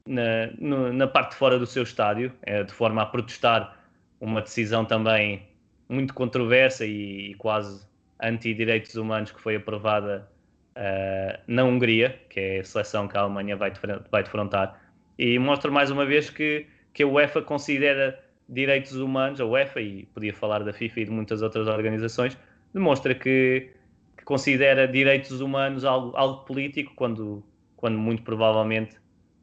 na, 0.05 0.47
no, 0.59 0.91
na 0.91 1.07
parte 1.07 1.31
de 1.31 1.37
fora 1.37 1.57
do 1.57 1.65
seu 1.65 1.83
estádio, 1.83 2.33
uh, 2.47 2.65
de 2.65 2.73
forma 2.73 3.01
a 3.01 3.05
protestar 3.05 3.77
uma 4.19 4.41
decisão 4.41 4.83
também 4.83 5.47
muito 5.87 6.13
controversa 6.13 6.85
e, 6.85 7.31
e 7.31 7.33
quase 7.35 7.87
anti-direitos 8.21 8.95
humanos 8.95 9.31
que 9.31 9.39
foi 9.39 9.55
aprovada 9.55 10.27
uh, 10.75 11.39
na 11.47 11.63
Hungria, 11.63 12.19
que 12.29 12.39
é 12.41 12.59
a 12.59 12.63
seleção 12.65 13.07
que 13.07 13.17
a 13.17 13.21
Alemanha 13.21 13.55
vai, 13.55 13.71
vai 14.11 14.23
defrontar, 14.23 14.81
e 15.17 15.39
mostra 15.39 15.71
mais 15.71 15.89
uma 15.89 16.05
vez 16.05 16.29
que, 16.29 16.67
que 16.97 17.03
a 17.03 17.07
UEFA 17.07 17.43
considera 17.43 18.19
direitos 18.49 18.95
humanos, 18.95 19.39
a 19.39 19.45
UEFA, 19.45 19.79
e 19.81 20.05
podia 20.07 20.33
falar 20.33 20.63
da 20.63 20.73
FIFA 20.73 21.01
e 21.01 21.05
de 21.05 21.11
muitas 21.11 21.43
outras 21.43 21.67
organizações, 21.67 22.35
demonstra 22.73 23.13
que, 23.13 23.69
que 24.17 24.23
considera 24.23 24.87
direitos 24.87 25.39
humanos 25.39 25.85
algo, 25.85 26.17
algo 26.17 26.43
político, 26.43 26.91
quando, 26.95 27.43
quando 27.75 27.99
muito 27.99 28.23
provavelmente 28.23 28.95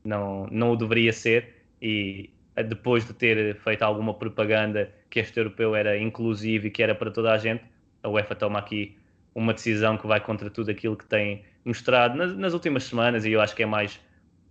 não, 0.05 0.49
não 0.51 0.73
o 0.73 0.77
deveria 0.77 1.13
ser, 1.13 1.55
e 1.81 2.29
depois 2.57 3.07
de 3.07 3.15
ter 3.15 3.55
feito 3.55 3.83
alguma 3.83 4.15
propaganda 4.15 4.93
que 5.09 5.21
este 5.21 5.39
europeu 5.39 5.77
era 5.77 5.97
inclusivo 5.97 6.67
e 6.67 6.73
que 6.73 6.83
era 6.83 6.93
para 6.93 7.13
toda 7.13 7.31
a 7.31 7.39
gente, 7.39 7.63
a 8.03 8.09
UEFA 8.09 8.35
toma 8.35 8.59
aqui 8.59 8.99
uma 9.33 9.55
decisão 9.55 9.97
que 9.97 10.09
vai 10.09 10.19
contra 10.19 10.51
tudo 10.51 10.73
aquilo 10.73 10.97
que 10.97 11.07
tem 11.07 11.45
mostrado 11.65 12.19
nas, 12.19 12.37
nas 12.37 12.53
últimas 12.53 12.83
semanas, 12.83 13.25
e 13.25 13.31
eu 13.31 13.41
acho 13.41 13.55
que 13.55 13.63
é 13.63 13.67
mais, 13.67 14.01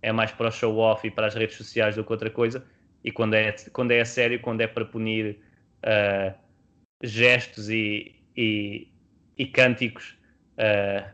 é 0.00 0.10
mais 0.10 0.32
para 0.32 0.48
o 0.48 0.50
show-off 0.50 1.06
e 1.06 1.10
para 1.10 1.26
as 1.26 1.34
redes 1.34 1.58
sociais 1.58 1.96
do 1.96 2.02
que 2.02 2.10
outra 2.10 2.30
coisa, 2.30 2.64
e 3.04 3.12
quando 3.12 3.34
é, 3.34 3.54
quando 3.72 3.90
é 3.90 4.00
a 4.00 4.04
sério, 4.04 4.40
quando 4.40 4.62
é 4.62 4.66
para 4.66 4.84
punir 4.84 5.38
uh, 5.84 6.34
gestos 7.02 7.68
e, 7.68 8.16
e, 8.34 8.88
e 9.36 9.46
cânticos 9.46 10.16
uh, 10.58 11.06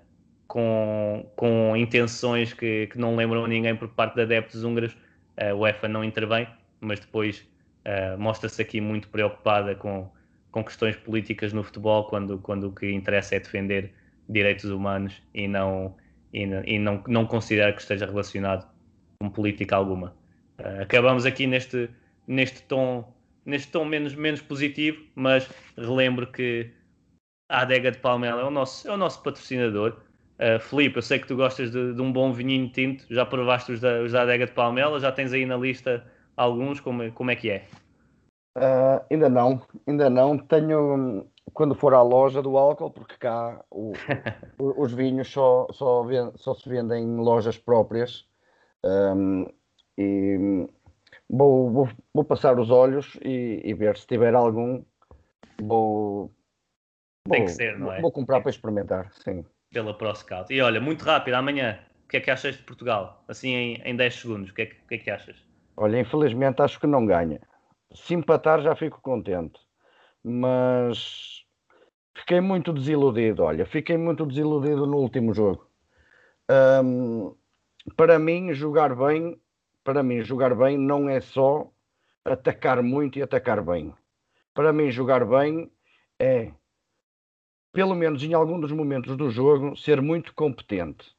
com, 0.46 1.28
com 1.34 1.76
intenções 1.76 2.52
que, 2.54 2.86
que 2.86 2.98
não 2.98 3.16
lembram 3.16 3.46
ninguém 3.46 3.74
por 3.74 3.88
parte 3.88 4.14
de 4.14 4.22
adeptos 4.22 4.62
húngaros, 4.62 4.96
a 5.36 5.52
UEFA 5.54 5.88
não 5.88 6.04
intervém, 6.04 6.46
mas 6.80 7.00
depois 7.00 7.46
uh, 7.84 8.18
mostra-se 8.18 8.62
aqui 8.62 8.80
muito 8.80 9.08
preocupada 9.08 9.74
com, 9.74 10.08
com 10.52 10.62
questões 10.62 10.94
políticas 10.96 11.52
no 11.52 11.64
futebol, 11.64 12.04
quando, 12.04 12.38
quando 12.38 12.68
o 12.68 12.72
que 12.72 12.90
interessa 12.90 13.34
é 13.34 13.40
defender 13.40 13.92
direitos 14.28 14.70
humanos 14.70 15.20
e 15.34 15.48
não, 15.48 15.96
e, 16.32 16.42
e 16.42 16.78
não, 16.78 17.02
não 17.08 17.26
considera 17.26 17.72
que 17.72 17.80
esteja 17.80 18.06
relacionado 18.06 18.64
com 19.18 19.28
política 19.28 19.74
alguma. 19.74 20.19
Uh, 20.60 20.82
acabamos 20.82 21.26
aqui 21.26 21.46
neste, 21.46 21.88
neste 22.26 22.62
tom 22.62 23.04
neste 23.44 23.70
tom 23.72 23.84
menos, 23.84 24.14
menos 24.14 24.40
positivo, 24.40 25.02
mas 25.14 25.48
relembro 25.76 26.26
que 26.30 26.70
a 27.48 27.62
Adega 27.62 27.90
de 27.90 27.98
Palmela 27.98 28.42
é 28.42 28.44
o 28.44 28.50
nosso, 28.50 28.86
é 28.86 28.92
o 28.92 28.96
nosso 28.96 29.22
patrocinador. 29.22 29.96
Uh, 30.38 30.58
Felipe, 30.60 30.98
eu 30.98 31.02
sei 31.02 31.18
que 31.18 31.26
tu 31.26 31.36
gostas 31.36 31.70
de, 31.70 31.94
de, 31.94 32.00
um 32.00 32.12
bom 32.12 32.32
vinhinho 32.32 32.70
tinto, 32.70 33.04
já 33.10 33.26
provaste 33.26 33.72
os 33.72 33.80
da, 33.80 34.00
os 34.02 34.12
da 34.12 34.22
Adega 34.22 34.46
de 34.46 34.52
Palmela, 34.52 34.98
já 35.00 35.12
tens 35.12 35.32
aí 35.32 35.44
na 35.44 35.56
lista 35.56 36.04
alguns, 36.36 36.80
como, 36.80 37.10
como 37.12 37.30
é 37.30 37.36
que 37.36 37.50
é? 37.50 37.66
Uh, 38.56 39.04
ainda 39.10 39.28
não, 39.28 39.60
ainda 39.86 40.08
não. 40.08 40.38
Tenho 40.38 41.26
quando 41.52 41.74
for 41.74 41.92
à 41.92 42.02
loja 42.02 42.40
do 42.40 42.56
álcool, 42.56 42.90
porque 42.90 43.16
cá 43.16 43.62
o, 43.70 43.92
os 44.58 44.92
vinhos 44.92 45.30
só, 45.30 45.66
só, 45.72 46.02
vend, 46.04 46.32
só, 46.36 46.54
se 46.54 46.68
vendem 46.68 47.04
em 47.04 47.16
lojas 47.16 47.58
próprias. 47.58 48.26
Um, 48.84 49.46
e 49.96 50.66
vou, 51.28 51.70
vou, 51.70 51.88
vou, 52.12 52.24
passar 52.24 52.58
os 52.58 52.70
olhos 52.70 53.18
e, 53.22 53.60
e, 53.64 53.74
ver 53.74 53.96
se 53.96 54.06
tiver 54.06 54.34
algum. 54.34 54.82
Vou, 55.60 56.32
Tem 57.28 57.44
que 57.44 57.50
ser, 57.50 57.78
não 57.78 57.92
é? 57.92 58.00
Vou 58.00 58.10
comprar 58.10 58.40
para 58.40 58.50
experimentar, 58.50 59.12
sim. 59.12 59.44
Pela 59.72 59.96
ProScout. 59.96 60.52
E 60.52 60.60
olha, 60.60 60.80
muito 60.80 61.04
rápido, 61.04 61.34
amanhã, 61.34 61.78
o 62.04 62.08
que 62.08 62.16
é 62.16 62.20
que 62.20 62.30
achas 62.30 62.56
de 62.56 62.62
Portugal? 62.62 63.24
Assim 63.28 63.54
em, 63.54 63.74
em 63.84 63.94
10 63.94 64.14
segundos, 64.14 64.50
o 64.50 64.54
que, 64.54 64.62
é 64.62 64.66
que, 64.66 64.76
o 64.82 64.86
que 64.88 64.94
é 64.94 64.98
que 64.98 65.10
achas? 65.10 65.36
Olha, 65.76 66.00
infelizmente 66.00 66.60
acho 66.62 66.80
que 66.80 66.86
não 66.86 67.06
ganha. 67.06 67.40
Se 67.94 68.14
empatar 68.14 68.60
já 68.62 68.74
fico 68.74 69.00
contente. 69.00 69.60
Mas 70.22 71.44
fiquei 72.14 72.40
muito 72.40 72.72
desiludido. 72.72 73.42
Olha, 73.42 73.64
fiquei 73.66 73.96
muito 73.96 74.26
desiludido 74.26 74.86
no 74.86 74.98
último 74.98 75.32
jogo. 75.32 75.66
Um, 76.84 77.34
para 77.96 78.18
mim, 78.18 78.52
jogar 78.52 78.94
bem, 78.94 79.40
para 79.84 80.02
mim, 80.02 80.22
jogar 80.22 80.54
bem 80.54 80.78
não 80.78 81.08
é 81.08 81.20
só 81.20 81.70
atacar 82.24 82.82
muito 82.82 83.18
e 83.18 83.22
atacar 83.22 83.62
bem. 83.62 83.94
Para 84.54 84.72
mim, 84.72 84.90
jogar 84.90 85.24
bem 85.24 85.70
é, 86.18 86.52
pelo 87.72 87.94
menos 87.94 88.22
em 88.22 88.34
algum 88.34 88.60
dos 88.60 88.72
momentos 88.72 89.16
do 89.16 89.30
jogo, 89.30 89.76
ser 89.76 90.02
muito 90.02 90.34
competente. 90.34 91.14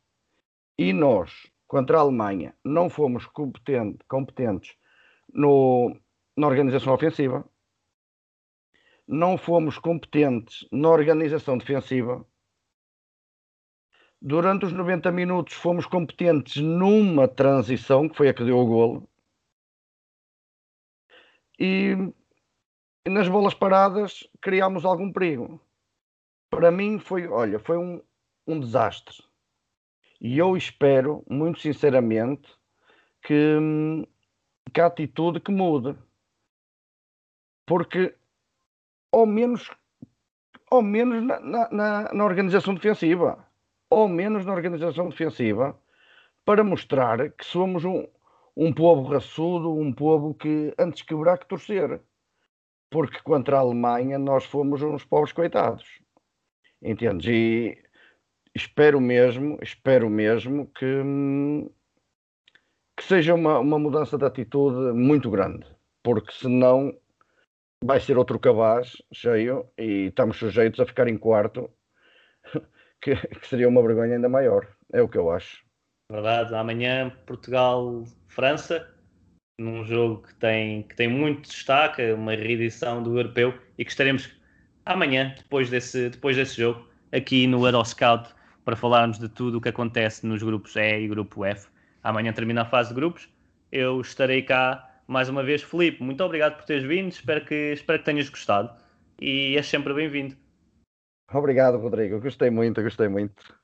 E 0.77 0.93
nós, 0.93 1.51
contra 1.67 1.97
a 1.97 2.01
Alemanha, 2.01 2.55
não 2.63 2.89
fomos 2.89 3.25
competente, 3.25 3.99
competentes 4.07 4.75
no, 5.33 5.95
na 6.35 6.47
organização 6.47 6.93
ofensiva, 6.93 7.45
não 9.07 9.37
fomos 9.37 9.77
competentes 9.77 10.67
na 10.71 10.89
organização 10.89 11.57
defensiva. 11.57 12.25
Durante 14.21 14.65
os 14.65 14.73
90 14.73 15.11
minutos 15.11 15.53
fomos 15.55 15.85
competentes 15.85 16.61
numa 16.61 17.27
transição, 17.27 18.07
que 18.07 18.15
foi 18.15 18.29
a 18.29 18.33
que 18.33 18.43
deu 18.43 18.57
o 18.57 18.65
golo. 18.65 19.09
E, 21.59 21.95
nas 23.07 23.27
bolas 23.27 23.53
paradas 23.53 24.27
criámos 24.39 24.85
algum 24.85 25.11
perigo. 25.11 25.59
Para 26.49 26.69
mim 26.71 26.99
foi, 26.99 27.27
olha, 27.27 27.59
foi 27.59 27.77
um, 27.77 28.01
um 28.45 28.59
desastre. 28.59 29.23
E 30.19 30.37
eu 30.37 30.55
espero, 30.55 31.23
muito 31.27 31.59
sinceramente, 31.59 32.47
que, 33.23 33.57
que 34.73 34.81
a 34.81 34.85
atitude 34.85 35.39
que 35.39 35.51
mude 35.51 35.97
porque 37.71 38.15
ao 39.13 39.25
menos 39.25 39.69
ao 40.69 40.81
menos 40.81 41.23
na, 41.23 41.39
na, 41.71 42.13
na, 42.13 42.25
organização 42.25 42.73
defensiva 42.73 43.47
ao 43.91 44.07
menos 44.07 44.45
na 44.45 44.53
organização 44.53 45.09
defensiva 45.09 45.77
para 46.45 46.63
mostrar 46.63 47.29
que 47.31 47.45
somos 47.45 47.83
um, 47.83 48.07
um 48.55 48.73
povo 48.73 49.09
raçudo, 49.09 49.77
um 49.77 49.91
povo 49.93 50.33
que 50.33 50.73
antes 50.79 51.01
quebrar 51.01 51.37
que 51.37 51.47
torcer. 51.47 52.01
Porque 52.89 53.19
contra 53.21 53.57
a 53.57 53.59
Alemanha 53.59 54.17
nós 54.17 54.45
fomos 54.45 54.81
uns 54.81 55.03
pobres 55.05 55.33
coitados. 55.33 56.01
Entendes? 56.81 57.27
E 57.27 57.77
espero 58.55 58.99
mesmo, 58.99 59.57
espero 59.61 60.09
mesmo 60.09 60.67
que, 60.67 61.03
que 62.97 63.03
seja 63.03 63.33
uma, 63.33 63.59
uma 63.59 63.77
mudança 63.77 64.17
de 64.17 64.25
atitude 64.25 64.93
muito 64.93 65.29
grande, 65.29 65.65
porque 66.03 66.31
senão 66.33 66.93
vai 67.83 67.99
ser 67.99 68.17
outro 68.17 68.39
cabaz 68.39 69.01
cheio 69.13 69.67
e 69.77 70.07
estamos 70.07 70.37
sujeitos 70.37 70.79
a 70.79 70.85
ficar 70.85 71.07
em 71.07 71.17
quarto, 71.17 71.69
que, 73.01 73.15
que, 73.39 73.47
seria 73.47 73.67
uma 73.67 73.81
vergonha 73.81 74.15
ainda 74.15 74.29
maior. 74.29 74.67
É 74.93 75.01
o 75.01 75.09
que 75.09 75.17
eu 75.17 75.31
acho. 75.31 75.63
Verdade. 76.11 76.53
Amanhã 76.55 77.11
Portugal-França, 77.25 78.87
num 79.59 79.83
jogo 79.85 80.23
que 80.23 80.35
tem, 80.35 80.83
que 80.83 80.95
tem 80.95 81.07
muito 81.07 81.49
destaque, 81.49 82.11
uma 82.11 82.35
reedição 82.35 83.01
do 83.01 83.17
europeu 83.17 83.53
e 83.77 83.85
que 83.85 83.91
estaremos 83.91 84.31
amanhã, 84.85 85.33
depois 85.37 85.69
desse, 85.69 86.09
depois 86.09 86.35
desse 86.35 86.57
jogo, 86.57 86.87
aqui 87.11 87.47
no 87.47 87.65
Euroscout 87.65 88.29
para 88.63 88.75
falarmos 88.75 89.17
de 89.17 89.27
tudo 89.27 89.57
o 89.57 89.61
que 89.61 89.69
acontece 89.69 90.25
nos 90.25 90.43
grupos 90.43 90.75
E 90.75 90.99
e 90.99 91.07
grupo 91.07 91.43
F. 91.45 91.67
Amanhã 92.03 92.31
termina 92.33 92.61
a 92.61 92.65
fase 92.65 92.89
de 92.89 92.95
grupos. 92.95 93.29
Eu 93.71 94.01
estarei 94.01 94.41
cá 94.41 94.87
mais 95.07 95.29
uma 95.29 95.43
vez, 95.43 95.61
Felipe, 95.61 96.01
muito 96.01 96.23
obrigado 96.23 96.57
por 96.57 96.65
teres 96.65 96.83
vindo. 96.83 97.11
Espero 97.11 97.43
que, 97.45 97.73
espero 97.73 97.99
que 97.99 98.05
tenhas 98.05 98.29
gostado 98.29 98.71
e 99.19 99.55
és 99.55 99.65
sempre 99.67 99.93
bem-vindo. 99.93 100.40
Obrigado, 101.33 101.77
Rodrigo. 101.77 102.19
Gostei 102.19 102.49
muito, 102.49 102.81
gostei 102.81 103.07
muito. 103.07 103.55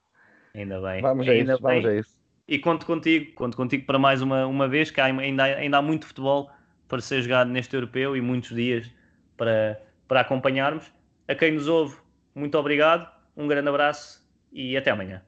Ainda 0.55 0.81
bem. 0.81 1.01
Vamos 1.01 1.27
a 1.27 1.31
ainda 1.31 1.53
isso, 1.53 1.63
bem. 1.63 1.81
vamos 1.81 1.85
a 1.85 1.99
isso. 1.99 2.17
E 2.47 2.57
conto 2.59 2.85
contigo, 2.85 3.33
conto 3.33 3.57
contigo 3.57 3.85
para 3.85 3.99
mais 3.99 4.21
uma, 4.21 4.47
uma 4.47 4.67
vez, 4.67 4.89
que 4.89 5.01
ainda, 5.01 5.43
ainda 5.43 5.77
há 5.77 5.81
muito 5.81 6.07
futebol 6.07 6.49
para 6.87 7.01
ser 7.01 7.21
jogado 7.21 7.49
neste 7.49 7.75
europeu 7.75 8.15
e 8.15 8.21
muitos 8.21 8.55
dias 8.55 8.89
para, 9.35 9.81
para 10.07 10.21
acompanharmos. 10.21 10.91
A 11.27 11.35
quem 11.35 11.51
nos 11.51 11.67
ouve, 11.67 11.97
muito 12.33 12.57
obrigado, 12.57 13.11
um 13.35 13.47
grande 13.47 13.67
abraço 13.67 14.25
e 14.51 14.77
até 14.77 14.91
amanhã. 14.91 15.21